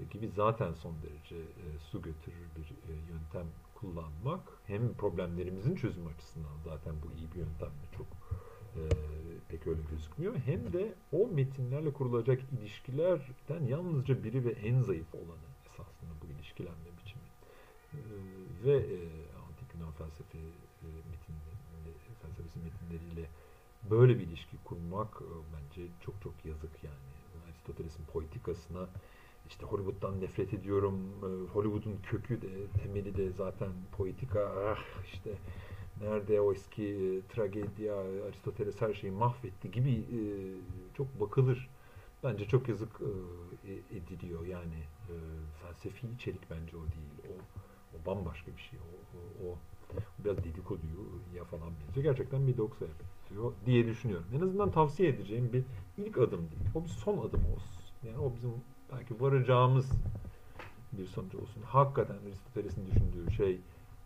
e, 0.01 0.05
gibi 0.05 0.29
zaten 0.29 0.73
son 0.73 0.95
derece 1.03 1.37
e, 1.37 1.79
su 1.79 2.03
götürür 2.03 2.47
bir 2.57 2.93
e, 2.93 2.93
yöntem 3.13 3.47
kullanmak 3.75 4.41
hem 4.67 4.95
problemlerimizin 4.95 5.75
çözümü 5.75 6.09
açısından 6.09 6.59
zaten 6.65 6.95
bu 7.03 7.19
iyi 7.19 7.31
bir 7.33 7.39
yöntem 7.39 7.69
mi 7.69 7.89
çok 7.97 8.07
e, 8.77 8.83
pek 9.49 9.67
öyle 9.67 9.81
gözükmüyor. 9.91 10.37
Hem 10.37 10.73
de 10.73 10.95
o 11.13 11.29
metinlerle 11.29 11.93
kurulacak 11.93 12.41
ilişkilerden 12.53 13.65
yalnızca 13.69 14.25
biri 14.25 14.45
ve 14.45 14.51
en 14.51 14.81
zayıf 14.81 15.15
olanı 15.15 15.49
esasında 15.67 16.11
bu 16.23 16.27
ilişkilenme 16.27 16.89
biçimi. 17.01 17.23
E, 17.93 17.99
ve 18.65 18.77
e, 18.77 18.99
antik 19.43 19.75
Yunan 19.75 19.93
felsefe 19.93 20.39
e, 20.39 20.87
metinleri, 21.11 21.95
felsefesi 22.23 22.59
metinleriyle 22.59 23.29
böyle 23.91 24.19
bir 24.19 24.25
ilişki 24.25 24.57
kurmak 24.65 25.23
e, 25.23 25.27
bence 25.55 25.89
çok 26.01 26.23
çok 26.23 26.45
yazık 26.45 26.85
yani. 26.85 26.97
Aristoteles'in 27.49 28.05
poetikasına 28.05 28.89
işte 29.49 29.67
Hollywood'dan 29.67 30.21
nefret 30.21 30.55
ediyorum. 30.55 31.01
E, 31.23 31.53
Hollywood'un 31.53 31.97
kökü 32.03 32.43
de 32.43 32.67
temeli 32.83 33.17
de 33.17 33.31
zaten 33.31 33.71
poetika. 33.93 34.41
Ah 34.41 35.05
işte 35.13 35.31
nerede 36.01 36.41
o 36.41 36.53
eski 36.53 36.85
e, 36.85 37.35
tragedya, 37.35 37.95
Aristoteles 38.29 38.81
her 38.81 38.95
şeyi 38.95 39.13
mahvetti 39.13 39.71
gibi 39.71 40.05
çok 40.97 41.21
bakılır. 41.21 41.71
Bence 42.25 42.45
çok 42.49 42.69
yazık 42.69 43.01
ediliyor 43.91 44.47
yani 44.47 44.85
felsefi 45.63 46.07
içerik 46.09 46.51
bence 46.51 46.77
o 46.77 46.81
değil. 46.81 47.13
O, 47.29 47.33
o 47.97 48.07
bambaşka 48.07 48.53
bir 48.57 48.63
şey. 48.63 48.79
O, 48.79 49.19
o, 49.47 49.49
o 49.49 49.59
biraz 50.25 50.45
dedikoduya 50.45 51.45
falan 51.51 51.69
benziyor. 51.81 52.05
Gerçekten 52.05 52.47
bir 52.47 52.57
doksaya 52.57 52.91
benziyor 53.33 53.53
diye 53.67 53.87
düşünüyorum. 53.87 54.27
En 54.37 54.41
azından 54.41 54.71
tavsiye 54.71 55.09
edeceğim 55.09 55.53
bir 55.53 55.65
ilk 55.99 56.19
adım 56.19 56.41
değil. 56.41 56.71
O 56.75 56.85
bir 56.85 56.89
son 56.89 57.19
adım 57.19 57.41
olsun. 57.55 57.83
Yani 58.07 58.19
o 58.19 58.33
bizim 58.37 58.53
belki 58.93 59.21
varacağımız 59.21 59.91
bir 60.93 61.07
sonuç 61.07 61.35
olsun. 61.35 61.63
Hakikaten 61.65 62.15
Aristoteles'in 62.27 62.87
düşündüğü 62.87 63.33
şey 63.33 63.61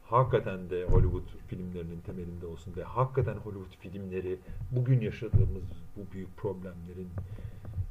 hakikaten 0.04 0.70
de 0.70 0.84
Hollywood 0.84 1.28
filmlerinin 1.48 2.00
temelinde 2.00 2.46
olsun 2.46 2.76
ve 2.76 2.82
hakikaten 2.82 3.34
Hollywood 3.34 3.76
filmleri 3.80 4.38
bugün 4.70 5.00
yaşadığımız 5.00 5.64
bu 5.96 6.12
büyük 6.12 6.36
problemlerin 6.36 7.10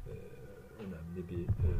e, 0.06 0.12
önemli 0.78 1.28
bir 1.30 1.42
e, 1.44 1.70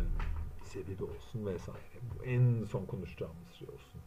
sebebi 0.64 1.04
olsun 1.04 1.46
vesaire. 1.46 1.98
Bu 2.18 2.24
en 2.24 2.64
son 2.64 2.86
konuşacağımız 2.86 3.52
şey 3.58 3.68
olsun. 3.68 4.00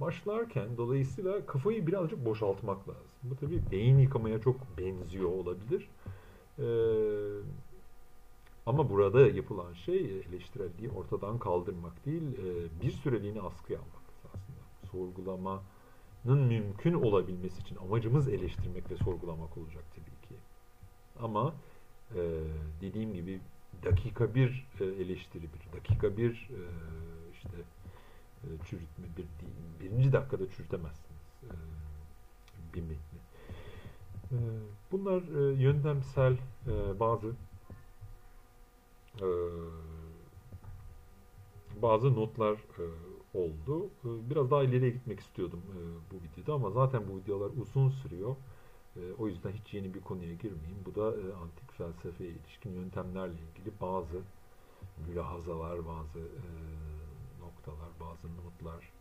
Başlarken 0.00 0.76
dolayısıyla 0.76 1.46
kafayı 1.46 1.86
birazcık 1.86 2.24
boşaltmak 2.24 2.88
lazım. 2.88 3.18
Bu 3.22 3.36
tabii 3.36 3.62
beyin 3.70 3.98
yıkamaya 3.98 4.40
çok 4.40 4.56
benziyor 4.78 5.30
olabilir. 5.30 5.88
Ee, 6.58 6.64
ama 8.66 8.90
burada 8.90 9.28
yapılan 9.28 9.72
şey 9.72 10.20
eleştirelliği 10.20 10.90
ortadan 10.90 11.38
kaldırmak 11.38 12.06
değil, 12.06 12.22
e, 12.22 12.80
bir 12.82 12.90
süreliğine 12.90 13.40
askıya 13.40 13.78
almak 13.78 14.02
aslında. 14.34 14.90
Sorgulamanın 14.92 16.46
mümkün 16.48 16.94
olabilmesi 16.94 17.60
için 17.60 17.76
amacımız 17.76 18.28
eleştirmek 18.28 18.90
ve 18.90 18.96
sorgulamak 18.96 19.58
olacak 19.58 19.84
tabii 19.94 20.28
ki. 20.28 20.40
Ama 21.22 21.54
e, 22.14 22.20
dediğim 22.80 23.14
gibi 23.14 23.40
dakika 23.84 24.34
bir 24.34 24.66
e, 24.80 24.84
eleştiri, 24.84 25.42
bir 25.42 25.78
dakika 25.78 26.16
bir 26.16 26.50
işte 27.32 27.56
çürütme, 28.64 29.06
bir 29.16 29.26
birinci 29.80 30.12
dakikada 30.12 30.50
çürütemezsiniz 30.50 31.20
bir 32.74 32.80
metni. 32.80 33.18
Bunlar 34.92 35.22
yöntemsel 35.52 36.36
bazı 37.00 37.34
e, 39.20 39.28
bazı 41.82 42.14
notlar 42.14 42.54
e, 42.54 42.84
oldu. 43.38 43.86
E, 44.04 44.30
biraz 44.30 44.50
daha 44.50 44.62
ileriye 44.62 44.90
gitmek 44.90 45.20
istiyordum 45.20 45.62
e, 45.70 45.80
bu 46.12 46.16
videoda 46.22 46.54
ama 46.54 46.70
zaten 46.70 47.02
bu 47.12 47.18
videolar 47.18 47.50
uzun 47.62 47.88
sürüyor. 47.88 48.36
E, 48.96 49.00
o 49.18 49.28
yüzden 49.28 49.52
hiç 49.52 49.74
yeni 49.74 49.94
bir 49.94 50.00
konuya 50.00 50.34
girmeyeyim. 50.34 50.84
Bu 50.86 50.94
da 50.94 51.10
e, 51.10 51.34
antik 51.34 51.72
felsefeye 51.72 52.30
ilişkin 52.30 52.70
yöntemlerle 52.70 53.32
ilgili 53.32 53.72
bazı 53.80 54.20
mülahazalar, 55.08 55.86
bazı 55.86 56.18
e, 56.18 56.48
noktalar, 57.60 57.88
bazı 58.00 58.28
notlar 58.36 58.92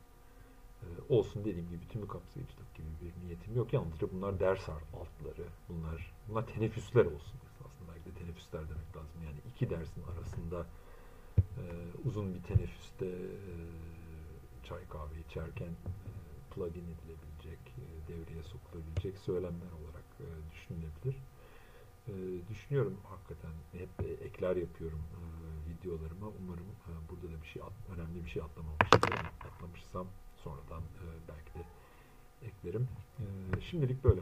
e, 0.81 0.87
olsun 1.09 1.45
dediğim 1.45 1.69
gibi 1.69 1.87
tümü 1.87 2.07
kapsayıcılık 2.07 2.75
gibi 2.75 2.87
bir 3.01 3.25
niyetim 3.25 3.55
yok. 3.55 3.73
Yalnızca 3.73 4.07
bunlar 4.13 4.39
ders 4.39 4.69
altları, 4.69 5.47
bunlar 5.69 6.13
bunlar 6.29 6.47
teneffüsler 6.47 7.05
olsun 7.05 7.39
esasında. 7.45 7.91
Belki 7.95 8.05
de 8.05 8.19
teneffüsler 8.19 8.61
demek 8.61 8.95
lazım. 8.95 9.21
Yani 9.25 9.37
iki 9.49 9.69
dersin 9.69 10.03
arasında 10.13 10.65
e, 11.37 11.63
uzun 12.05 12.33
bir 12.33 12.43
teneffüste 12.43 13.05
e, 13.05 13.53
çay 14.63 14.87
kahve 14.87 15.19
içerken 15.29 15.67
e, 15.69 16.53
plug-in 16.55 16.87
edilebilecek, 16.95 17.59
e, 17.77 18.07
devreye 18.07 18.43
sokulabilecek 18.43 19.17
söylemler 19.17 19.71
olarak 19.81 20.07
e, 20.19 20.27
düşünülebilir. 20.51 21.15
E, 22.07 22.13
düşünüyorum 22.49 22.97
hakikaten 23.03 23.51
hep 23.71 23.89
e, 24.09 24.25
ekler 24.25 24.55
yapıyorum 24.55 24.99
videolarıma. 25.89 26.27
Umarım 26.39 26.65
e, 26.87 26.91
burada 27.09 27.33
da 27.33 27.41
bir 27.41 27.47
şey 27.47 27.61
önemli 27.93 28.25
bir 28.25 28.29
şey 28.29 28.41
atlamamıştır. 28.41 28.99
Atlamışsam 29.47 30.07
sonradan 30.43 30.81
e, 30.81 31.05
belki 31.27 31.53
de 31.53 31.63
eklerim. 32.47 32.87
E, 33.19 33.61
şimdilik 33.61 34.03
böyle. 34.03 34.21